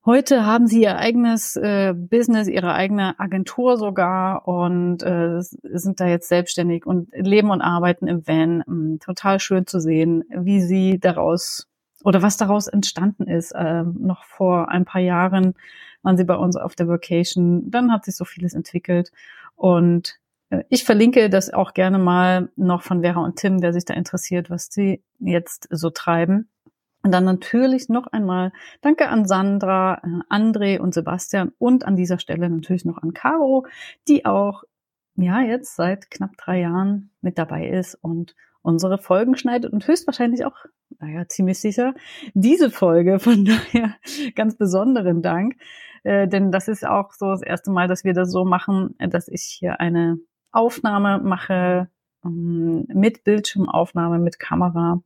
Heute 0.07 0.45
haben 0.45 0.67
sie 0.67 0.83
ihr 0.83 0.99
eigenes 0.99 1.57
äh, 1.57 1.95
Business, 1.97 2.47
ihre 2.47 2.75
eigene 2.75 3.19
Agentur 3.19 3.79
sogar 3.79 4.47
und 4.47 5.03
äh, 5.03 5.41
sind 5.41 5.99
da 5.99 6.07
jetzt 6.07 6.29
selbstständig 6.29 6.85
und 6.85 7.09
leben 7.15 7.51
und 7.51 7.63
arbeiten 7.63 8.07
im 8.07 8.27
Van. 8.27 8.63
Ähm, 8.69 8.99
total 9.01 9.41
schön 9.41 9.67
zu 9.67 9.81
sehen, 9.81 10.25
wie 10.29 10.61
sie 10.61 10.99
daraus 11.01 11.69
oder 12.05 12.21
was 12.21 12.37
daraus 12.37 12.67
entstanden 12.67 13.27
ist. 13.29 13.53
Äh, 13.53 13.85
noch 13.85 14.25
vor 14.25 14.69
ein 14.69 14.85
paar 14.85 15.01
Jahren 15.01 15.55
waren 16.03 16.19
sie 16.19 16.25
bei 16.25 16.37
uns 16.37 16.57
auf 16.57 16.75
der 16.75 16.87
Vacation. 16.87 17.71
Dann 17.71 17.91
hat 17.91 18.05
sich 18.05 18.15
so 18.15 18.27
vieles 18.27 18.53
entwickelt 18.53 19.11
und 19.57 20.19
äh, 20.51 20.65
ich 20.69 20.85
verlinke 20.85 21.31
das 21.31 21.51
auch 21.51 21.73
gerne 21.73 21.99
mal 21.99 22.51
noch 22.57 22.83
von 22.83 23.01
Vera 23.01 23.21
und 23.25 23.37
Tim, 23.37 23.63
wer 23.63 23.73
sich 23.73 23.87
da 23.87 23.95
interessiert, 23.95 24.51
was 24.51 24.67
sie 24.71 25.03
jetzt 25.19 25.67
so 25.71 25.89
treiben. 25.89 26.51
Und 27.05 27.13
dann 27.13 27.25
natürlich 27.25 27.91
noch 27.91 28.07
einmal 28.07 28.51
Danke 28.81 29.11
an 29.11 29.27
Sandra, 29.27 30.01
äh, 30.03 30.35
André 30.35 30.79
und 30.79 30.95
Sebastian 30.95 31.53
und 31.59 31.85
an 31.85 31.97
dieser 31.97 32.19
Stelle 32.19 32.49
natürlich 32.49 32.87
noch 32.87 32.97
an 32.97 33.13
Caro, 33.13 33.67
die 34.09 34.25
auch 34.25 34.65
ja 35.15 35.43
jetzt 35.43 35.77
seit 35.77 36.11
knapp 36.11 36.31
drei 36.39 36.61
Jahren 36.61 37.11
mit 37.21 37.37
dabei 37.37 37.69
ist 37.69 37.95
und 37.95 38.35
unsere 38.63 38.97
Folgen 38.97 39.37
schneidet 39.37 39.71
und 39.71 39.87
höchstwahrscheinlich 39.87 40.47
auch, 40.47 40.57
naja, 40.99 41.29
ziemlich 41.29 41.61
sicher, 41.61 41.95
diese 42.33 42.71
Folge. 42.71 43.19
Von 43.21 43.45
daher 43.45 43.97
ganz 44.35 44.57
besonderen 44.57 45.21
Dank. 45.21 45.57
Äh, 46.05 46.27
denn 46.27 46.53
das 46.53 46.69
ist 46.69 46.87
auch 46.87 47.13
so 47.13 47.27
das 47.27 47.43
erste 47.43 47.71
Mal, 47.71 47.87
dass 47.87 48.05
wir 48.05 48.15
das 48.15 48.33
so 48.33 48.47
machen, 48.47 48.95
dass 49.11 49.29
ich 49.29 49.43
hier 49.43 49.79
eine 49.79 50.17
Aufnahme 50.53 51.19
mache 51.19 51.91
ähm, 52.25 52.87
mit 52.89 53.25
Bildschirmaufnahme, 53.25 54.19
mit 54.19 54.39
Kamera 54.39 55.03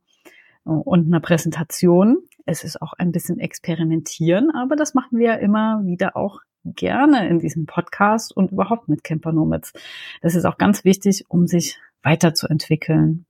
und 0.73 1.07
einer 1.07 1.19
Präsentation. 1.19 2.17
Es 2.45 2.63
ist 2.63 2.81
auch 2.81 2.93
ein 2.93 3.11
bisschen 3.11 3.39
experimentieren, 3.39 4.51
aber 4.51 4.75
das 4.75 4.93
machen 4.93 5.19
wir 5.19 5.27
ja 5.27 5.33
immer 5.35 5.81
wieder 5.85 6.15
auch 6.15 6.41
gerne 6.65 7.27
in 7.29 7.39
diesem 7.39 7.65
Podcast 7.65 8.35
und 8.35 8.51
überhaupt 8.51 8.89
mit 8.89 9.03
Camper 9.03 9.31
Nomads. 9.31 9.73
Das 10.21 10.35
ist 10.35 10.45
auch 10.45 10.57
ganz 10.57 10.83
wichtig, 10.83 11.25
um 11.29 11.47
sich 11.47 11.79
weiterzuentwickeln. 12.03 13.25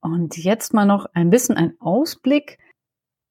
Und 0.00 0.36
jetzt 0.36 0.74
mal 0.74 0.84
noch 0.86 1.06
ein 1.14 1.30
bisschen 1.30 1.56
ein 1.56 1.74
Ausblick. 1.80 2.58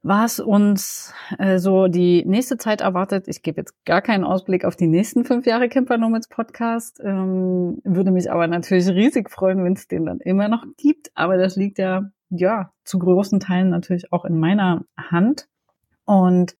was 0.03 0.39
uns 0.39 1.13
äh, 1.37 1.57
so 1.59 1.87
die 1.87 2.23
nächste 2.25 2.57
Zeit 2.57 2.81
erwartet. 2.81 3.27
Ich 3.27 3.41
gebe 3.41 3.59
jetzt 3.59 3.73
gar 3.85 4.01
keinen 4.01 4.23
Ausblick 4.23 4.63
auf 4.63 4.75
die 4.75 4.87
nächsten 4.87 5.25
fünf 5.25 5.45
Jahre 5.45 5.67
Camper 5.69 5.97
Nomads 5.97 6.29
Podcast. 6.29 7.01
Ähm, 7.03 7.81
würde 7.83 8.11
mich 8.11 8.31
aber 8.31 8.47
natürlich 8.47 8.87
riesig 8.87 9.29
freuen, 9.29 9.63
wenn 9.63 9.73
es 9.73 9.87
den 9.87 10.05
dann 10.05 10.19
immer 10.19 10.47
noch 10.47 10.65
gibt. 10.77 11.11
Aber 11.15 11.37
das 11.37 11.55
liegt 11.55 11.77
ja, 11.77 12.09
ja, 12.29 12.71
zu 12.83 12.99
großen 12.99 13.39
Teilen 13.39 13.69
natürlich 13.69 14.11
auch 14.11 14.25
in 14.25 14.39
meiner 14.39 14.85
Hand. 14.97 15.47
Und 16.05 16.55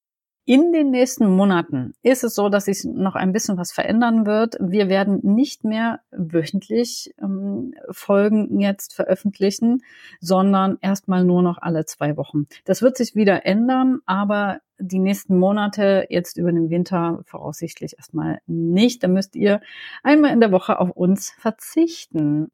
in 0.49 0.71
den 0.71 0.91
nächsten 0.91 1.29
Monaten 1.29 1.93
ist 2.03 2.23
es 2.23 2.33
so, 2.33 2.47
dass 2.47 2.65
sich 2.65 2.85
noch 2.85 3.15
ein 3.15 3.33
bisschen 3.33 3.57
was 3.57 3.73
verändern 3.73 4.25
wird. 4.25 4.55
Wir 4.61 4.87
werden 4.87 5.19
nicht 5.21 5.65
mehr 5.65 5.99
wöchentlich 6.11 7.13
ähm, 7.21 7.73
Folgen 7.91 8.57
jetzt 8.61 8.93
veröffentlichen, 8.93 9.83
sondern 10.21 10.77
erstmal 10.79 11.25
nur 11.25 11.41
noch 11.41 11.57
alle 11.61 11.85
zwei 11.85 12.15
Wochen. 12.15 12.47
Das 12.63 12.81
wird 12.81 12.95
sich 12.95 13.13
wieder 13.13 13.45
ändern, 13.45 13.99
aber 14.05 14.61
die 14.79 14.99
nächsten 14.99 15.37
Monate 15.37 16.05
jetzt 16.09 16.37
über 16.37 16.53
den 16.53 16.69
Winter 16.69 17.19
voraussichtlich 17.25 17.97
erstmal 17.97 18.39
nicht. 18.45 19.03
Da 19.03 19.09
müsst 19.09 19.35
ihr 19.35 19.59
einmal 20.01 20.31
in 20.31 20.39
der 20.39 20.53
Woche 20.53 20.79
auf 20.79 20.91
uns 20.91 21.31
verzichten. 21.31 22.51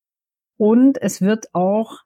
Und 0.58 1.00
es 1.00 1.22
wird 1.22 1.54
auch 1.54 2.00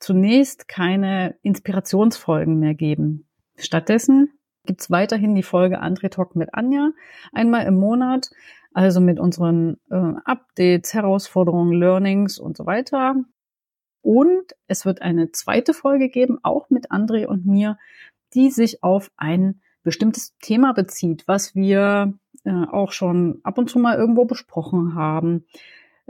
zunächst 0.00 0.66
keine 0.66 1.36
Inspirationsfolgen 1.42 2.58
mehr 2.58 2.74
geben. 2.74 3.28
Stattdessen 3.56 4.32
gibt 4.66 4.80
es 4.80 4.90
weiterhin 4.90 5.34
die 5.34 5.42
Folge 5.42 5.82
André 5.82 6.08
Talk 6.08 6.34
mit 6.34 6.54
Anja 6.54 6.90
einmal 7.32 7.66
im 7.66 7.76
Monat, 7.76 8.30
also 8.72 9.00
mit 9.00 9.20
unseren 9.20 9.76
äh, 9.90 10.14
Updates, 10.24 10.94
Herausforderungen, 10.94 11.72
Learnings 11.72 12.38
und 12.38 12.56
so 12.56 12.66
weiter. 12.66 13.16
Und 14.02 14.54
es 14.66 14.86
wird 14.86 15.02
eine 15.02 15.32
zweite 15.32 15.74
Folge 15.74 16.08
geben, 16.08 16.38
auch 16.42 16.70
mit 16.70 16.90
André 16.90 17.26
und 17.26 17.46
mir, 17.46 17.78
die 18.34 18.50
sich 18.50 18.82
auf 18.82 19.10
ein 19.16 19.60
bestimmtes 19.82 20.36
Thema 20.38 20.72
bezieht, 20.72 21.24
was 21.26 21.54
wir 21.54 22.14
äh, 22.44 22.50
auch 22.50 22.92
schon 22.92 23.40
ab 23.42 23.58
und 23.58 23.68
zu 23.68 23.78
mal 23.78 23.96
irgendwo 23.96 24.24
besprochen 24.24 24.94
haben, 24.94 25.46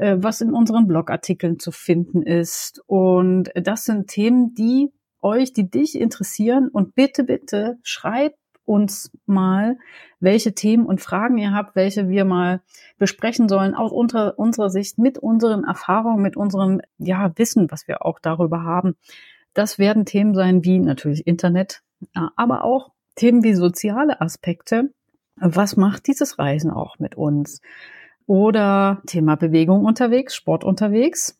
äh, 0.01 0.17
was 0.19 0.41
in 0.41 0.53
unseren 0.53 0.87
Blogartikeln 0.87 1.59
zu 1.59 1.73
finden 1.73 2.23
ist. 2.23 2.83
Und 2.87 3.51
das 3.55 3.85
sind 3.85 4.09
Themen, 4.09 4.55
die 4.55 4.91
euch, 5.21 5.53
die 5.53 5.71
dich 5.71 5.99
interessieren. 5.99 6.69
Und 6.69 6.95
bitte, 6.95 7.25
bitte 7.25 7.79
schreibt 7.83 8.39
uns 8.65 9.11
mal, 9.27 9.77
welche 10.19 10.55
Themen 10.55 10.87
und 10.87 11.03
Fragen 11.03 11.37
ihr 11.37 11.53
habt, 11.53 11.77
welche 11.77 12.09
wir 12.09 12.25
mal 12.25 12.63
besprechen 12.99 13.49
sollen, 13.49 13.75
aus 13.75 13.93
unter, 13.93 14.39
unserer 14.39 14.71
Sicht, 14.71 14.99
mit 14.99 15.19
unseren 15.19 15.65
Erfahrungen, 15.65 16.23
mit 16.23 16.37
unserem 16.37 16.81
ja, 16.97 17.33
Wissen, 17.37 17.71
was 17.71 17.87
wir 17.87 18.07
auch 18.07 18.21
darüber 18.21 18.63
haben. 18.63 18.97
Das 19.53 19.79
werden 19.79 20.07
Themen 20.07 20.35
sein 20.35 20.65
wie 20.65 20.79
natürlich 20.79 21.27
Internet, 21.27 21.83
aber 22.37 22.65
auch 22.65 22.93
Themen 23.17 23.43
wie 23.43 23.55
soziale 23.55 24.21
Aspekte. 24.21 24.95
Was 25.37 25.77
macht 25.77 26.07
dieses 26.07 26.39
Reisen 26.39 26.71
auch 26.71 26.99
mit 26.99 27.17
uns? 27.17 27.61
Oder 28.31 29.03
Thema 29.09 29.35
Bewegung 29.35 29.85
unterwegs, 29.85 30.37
Sport 30.37 30.63
unterwegs. 30.63 31.37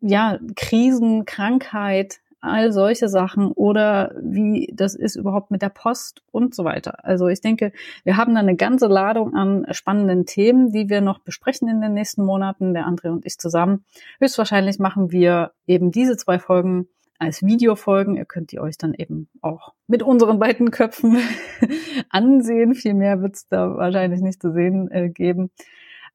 Ja, 0.00 0.40
Krisen, 0.56 1.24
Krankheit, 1.24 2.18
all 2.40 2.72
solche 2.72 3.08
Sachen 3.08 3.52
oder 3.52 4.16
wie 4.20 4.68
das 4.74 4.96
ist 4.96 5.14
überhaupt 5.14 5.52
mit 5.52 5.62
der 5.62 5.68
Post 5.68 6.24
und 6.32 6.52
so 6.52 6.64
weiter. 6.64 7.04
Also 7.04 7.28
ich 7.28 7.42
denke, 7.42 7.70
wir 8.02 8.16
haben 8.16 8.34
da 8.34 8.40
eine 8.40 8.56
ganze 8.56 8.88
Ladung 8.88 9.34
an 9.34 9.66
spannenden 9.70 10.26
Themen, 10.26 10.72
die 10.72 10.88
wir 10.88 11.00
noch 11.00 11.20
besprechen 11.20 11.68
in 11.68 11.80
den 11.80 11.94
nächsten 11.94 12.24
Monaten, 12.24 12.74
der 12.74 12.88
André 12.88 13.10
und 13.10 13.24
ich 13.24 13.38
zusammen. 13.38 13.84
Höchstwahrscheinlich 14.18 14.80
machen 14.80 15.12
wir 15.12 15.52
eben 15.68 15.92
diese 15.92 16.16
zwei 16.16 16.40
Folgen 16.40 16.88
als 17.20 17.44
Videofolgen. 17.44 18.16
Ihr 18.16 18.24
könnt 18.24 18.50
die 18.50 18.58
euch 18.58 18.76
dann 18.76 18.94
eben 18.94 19.28
auch 19.42 19.74
mit 19.86 20.02
unseren 20.02 20.40
beiden 20.40 20.72
Köpfen 20.72 21.18
ansehen. 22.10 22.74
Viel 22.74 22.94
mehr 22.94 23.22
wird 23.22 23.36
es 23.36 23.46
da 23.46 23.76
wahrscheinlich 23.76 24.22
nicht 24.22 24.42
zu 24.42 24.52
sehen 24.52 24.90
äh, 24.90 25.08
geben. 25.08 25.52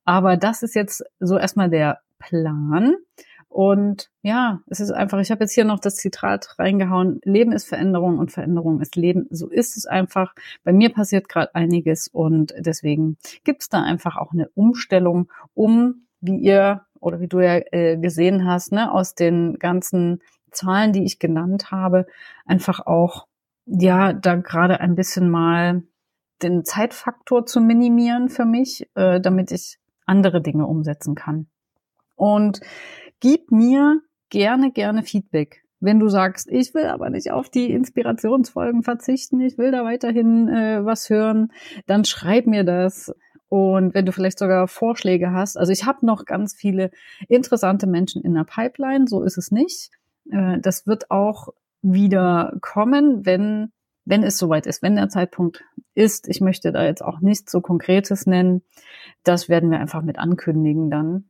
Aber 0.08 0.38
das 0.38 0.64
ist 0.64 0.74
jetzt 0.74 1.04
so 1.20 1.38
erstmal 1.38 1.70
der 1.70 2.00
Plan. 2.18 2.96
Und 3.50 4.10
ja, 4.22 4.62
es 4.68 4.80
ist 4.80 4.92
einfach, 4.92 5.20
ich 5.20 5.32
habe 5.32 5.44
jetzt 5.44 5.52
hier 5.52 5.66
noch 5.66 5.80
das 5.80 5.98
Zitat 5.98 6.56
reingehauen, 6.58 7.20
Leben 7.26 7.52
ist 7.52 7.68
Veränderung 7.68 8.18
und 8.18 8.32
Veränderung 8.32 8.80
ist 8.80 8.96
Leben. 8.96 9.28
So 9.32 9.50
ist 9.50 9.76
es 9.76 9.86
einfach. 9.86 10.34
Bei 10.64 10.72
mir 10.72 10.94
passiert 10.94 11.28
gerade 11.28 11.54
einiges 11.56 12.08
und 12.08 12.54
deswegen 12.58 13.18
gibt 13.44 13.64
es 13.64 13.70
da 13.70 13.84
einfach 13.84 14.16
auch 14.16 14.32
eine 14.32 14.48
Umstellung, 14.56 15.30
um, 15.54 16.08
wie 16.22 16.38
ihr 16.38 16.86
oder 17.02 17.20
wie 17.20 17.28
du 17.28 17.42
ja 17.42 17.60
äh, 17.72 17.98
gesehen 17.98 18.46
hast, 18.46 18.72
ne, 18.72 18.90
aus 18.90 19.14
den 19.14 19.60
ganzen 19.60 20.22
Zahlen, 20.52 20.94
die 20.94 21.04
ich 21.04 21.20
genannt 21.20 21.70
habe, 21.70 22.06
einfach 22.46 22.80
auch, 22.80 23.28
ja, 23.66 24.14
da 24.14 24.36
gerade 24.36 24.80
ein 24.80 24.96
bisschen 24.96 25.30
mal 25.30 25.84
den 26.42 26.64
Zeitfaktor 26.64 27.46
zu 27.46 27.60
minimieren 27.60 28.30
für 28.30 28.46
mich, 28.46 28.90
äh, 28.96 29.20
damit 29.20 29.52
ich 29.52 29.80
andere 30.08 30.42
Dinge 30.42 30.66
umsetzen 30.66 31.14
kann. 31.14 31.48
Und 32.16 32.62
gib 33.20 33.52
mir 33.52 34.02
gerne, 34.30 34.72
gerne 34.72 35.04
Feedback. 35.04 35.64
Wenn 35.80 36.00
du 36.00 36.10
sagst, 36.10 36.52
ich 36.52 36.74
will 36.74 36.86
aber 36.86 37.12
nicht 37.12 37.32
auf 37.32 37.50
die 37.50 37.72
Inspirationsfolgen 37.72 38.82
verzichten, 38.82 39.40
ich 39.42 39.60
will 39.60 39.72
da 39.72 39.84
weiterhin 39.84 40.48
äh, 40.48 40.84
was 40.84 41.10
hören, 41.12 41.52
dann 41.86 42.04
schreib 42.04 42.48
mir 42.48 42.64
das. 42.64 43.14
Und 43.48 43.94
wenn 43.94 44.06
du 44.06 44.12
vielleicht 44.12 44.40
sogar 44.40 44.68
Vorschläge 44.68 45.32
hast, 45.32 45.56
also 45.56 45.72
ich 45.72 45.86
habe 45.86 46.06
noch 46.06 46.26
ganz 46.26 46.56
viele 46.56 46.90
interessante 47.30 47.86
Menschen 47.86 48.24
in 48.24 48.34
der 48.34 48.44
Pipeline, 48.44 49.06
so 49.08 49.22
ist 49.22 49.38
es 49.38 49.52
nicht. 49.52 49.92
Äh, 50.32 50.60
das 50.60 50.88
wird 50.88 51.12
auch 51.12 51.50
wieder 51.84 52.58
kommen, 52.62 53.26
wenn 53.26 53.72
wenn 54.08 54.24
es 54.24 54.38
soweit 54.38 54.66
ist, 54.66 54.82
wenn 54.82 54.96
der 54.96 55.10
Zeitpunkt 55.10 55.64
ist. 55.94 56.28
Ich 56.28 56.42
möchte 56.42 56.72
da 56.72 56.84
jetzt 56.84 57.04
auch 57.04 57.20
nichts 57.20 57.52
so 57.52 57.62
Konkretes 57.62 58.26
nennen. 58.26 58.64
Das 59.24 59.50
werden 59.50 59.70
wir 59.70 59.80
einfach 59.80 60.02
mit 60.02 60.18
ankündigen 60.18 60.90
dann. 60.90 61.30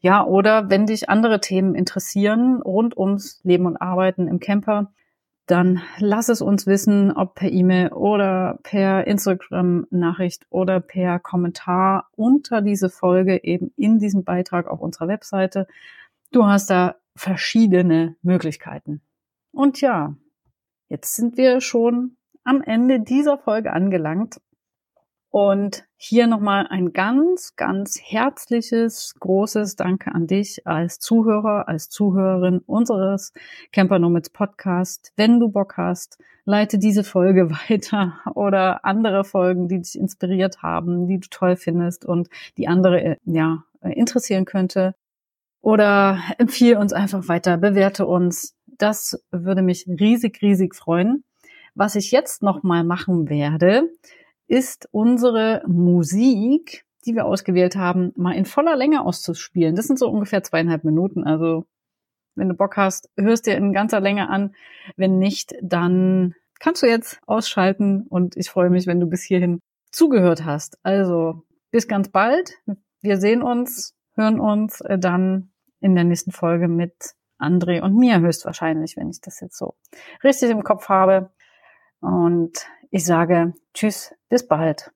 Ja, 0.00 0.24
oder 0.24 0.70
wenn 0.70 0.86
dich 0.86 1.08
andere 1.08 1.40
Themen 1.40 1.74
interessieren 1.74 2.60
rund 2.62 2.96
ums 2.96 3.40
Leben 3.44 3.66
und 3.66 3.76
Arbeiten 3.76 4.26
im 4.26 4.40
Camper, 4.40 4.92
dann 5.46 5.82
lass 5.98 6.28
es 6.28 6.40
uns 6.40 6.66
wissen, 6.66 7.12
ob 7.12 7.34
per 7.34 7.50
E-Mail 7.50 7.92
oder 7.92 8.58
per 8.62 9.06
Instagram-Nachricht 9.06 10.46
oder 10.50 10.80
per 10.80 11.18
Kommentar 11.18 12.08
unter 12.16 12.62
diese 12.62 12.90
Folge 12.90 13.42
eben 13.42 13.72
in 13.76 13.98
diesem 13.98 14.24
Beitrag 14.24 14.68
auf 14.68 14.80
unserer 14.80 15.08
Webseite. 15.08 15.66
Du 16.30 16.46
hast 16.46 16.70
da 16.70 16.96
verschiedene 17.16 18.16
Möglichkeiten. 18.22 19.02
Und 19.52 19.80
ja, 19.80 20.16
jetzt 20.92 21.16
sind 21.16 21.38
wir 21.38 21.62
schon 21.62 22.18
am 22.44 22.60
Ende 22.60 23.00
dieser 23.00 23.38
Folge 23.38 23.72
angelangt. 23.72 24.36
Und 25.30 25.86
hier 25.96 26.26
nochmal 26.26 26.66
ein 26.68 26.92
ganz, 26.92 27.56
ganz 27.56 27.98
herzliches, 27.98 29.14
großes 29.18 29.76
Danke 29.76 30.14
an 30.14 30.26
dich 30.26 30.66
als 30.66 30.98
Zuhörer, 30.98 31.66
als 31.66 31.88
Zuhörerin 31.88 32.58
unseres 32.66 33.32
Camper 33.72 33.98
Nomads 33.98 34.28
Podcast. 34.28 35.14
Wenn 35.16 35.40
du 35.40 35.48
Bock 35.48 35.78
hast, 35.78 36.18
leite 36.44 36.78
diese 36.78 37.04
Folge 37.04 37.50
weiter 37.68 38.18
oder 38.34 38.84
andere 38.84 39.24
Folgen, 39.24 39.68
die 39.68 39.80
dich 39.80 39.98
inspiriert 39.98 40.62
haben, 40.62 41.06
die 41.06 41.20
du 41.20 41.28
toll 41.30 41.56
findest 41.56 42.04
und 42.04 42.28
die 42.58 42.68
andere, 42.68 43.16
ja, 43.24 43.64
interessieren 43.80 44.44
könnte. 44.44 44.94
Oder 45.62 46.18
empfehle 46.38 46.78
uns 46.78 46.92
einfach 46.92 47.28
weiter, 47.28 47.56
bewerte 47.56 48.04
uns. 48.04 48.54
Das 48.82 49.24
würde 49.30 49.62
mich 49.62 49.86
riesig, 49.86 50.42
riesig 50.42 50.74
freuen. 50.74 51.22
Was 51.76 51.94
ich 51.94 52.10
jetzt 52.10 52.42
nochmal 52.42 52.82
machen 52.82 53.28
werde, 53.28 53.88
ist 54.48 54.88
unsere 54.90 55.62
Musik, 55.68 56.84
die 57.06 57.14
wir 57.14 57.26
ausgewählt 57.26 57.76
haben, 57.76 58.10
mal 58.16 58.32
in 58.32 58.44
voller 58.44 58.74
Länge 58.74 59.04
auszuspielen. 59.04 59.76
Das 59.76 59.86
sind 59.86 60.00
so 60.00 60.10
ungefähr 60.10 60.42
zweieinhalb 60.42 60.82
Minuten. 60.82 61.22
Also 61.22 61.64
wenn 62.34 62.48
du 62.48 62.56
Bock 62.56 62.76
hast, 62.76 63.08
hörst 63.16 63.46
dir 63.46 63.56
in 63.56 63.72
ganzer 63.72 64.00
Länge 64.00 64.28
an. 64.28 64.52
Wenn 64.96 65.20
nicht, 65.20 65.54
dann 65.62 66.34
kannst 66.58 66.82
du 66.82 66.88
jetzt 66.88 67.20
ausschalten 67.24 68.08
und 68.08 68.36
ich 68.36 68.50
freue 68.50 68.68
mich, 68.68 68.88
wenn 68.88 68.98
du 68.98 69.06
bis 69.06 69.22
hierhin 69.22 69.60
zugehört 69.92 70.44
hast. 70.44 70.76
Also 70.82 71.44
bis 71.70 71.86
ganz 71.86 72.08
bald. 72.08 72.54
Wir 73.00 73.18
sehen 73.18 73.42
uns, 73.42 73.94
hören 74.16 74.40
uns 74.40 74.80
äh, 74.80 74.98
dann 74.98 75.52
in 75.78 75.94
der 75.94 76.02
nächsten 76.02 76.32
Folge 76.32 76.66
mit 76.66 77.14
André 77.42 77.82
und 77.82 77.96
mir 77.96 78.20
höchstwahrscheinlich, 78.20 78.96
wenn 78.96 79.10
ich 79.10 79.20
das 79.20 79.40
jetzt 79.40 79.58
so 79.58 79.74
richtig 80.22 80.50
im 80.50 80.62
Kopf 80.62 80.88
habe. 80.88 81.30
Und 82.00 82.66
ich 82.90 83.04
sage 83.04 83.54
Tschüss, 83.74 84.14
bis 84.28 84.46
bald. 84.46 84.91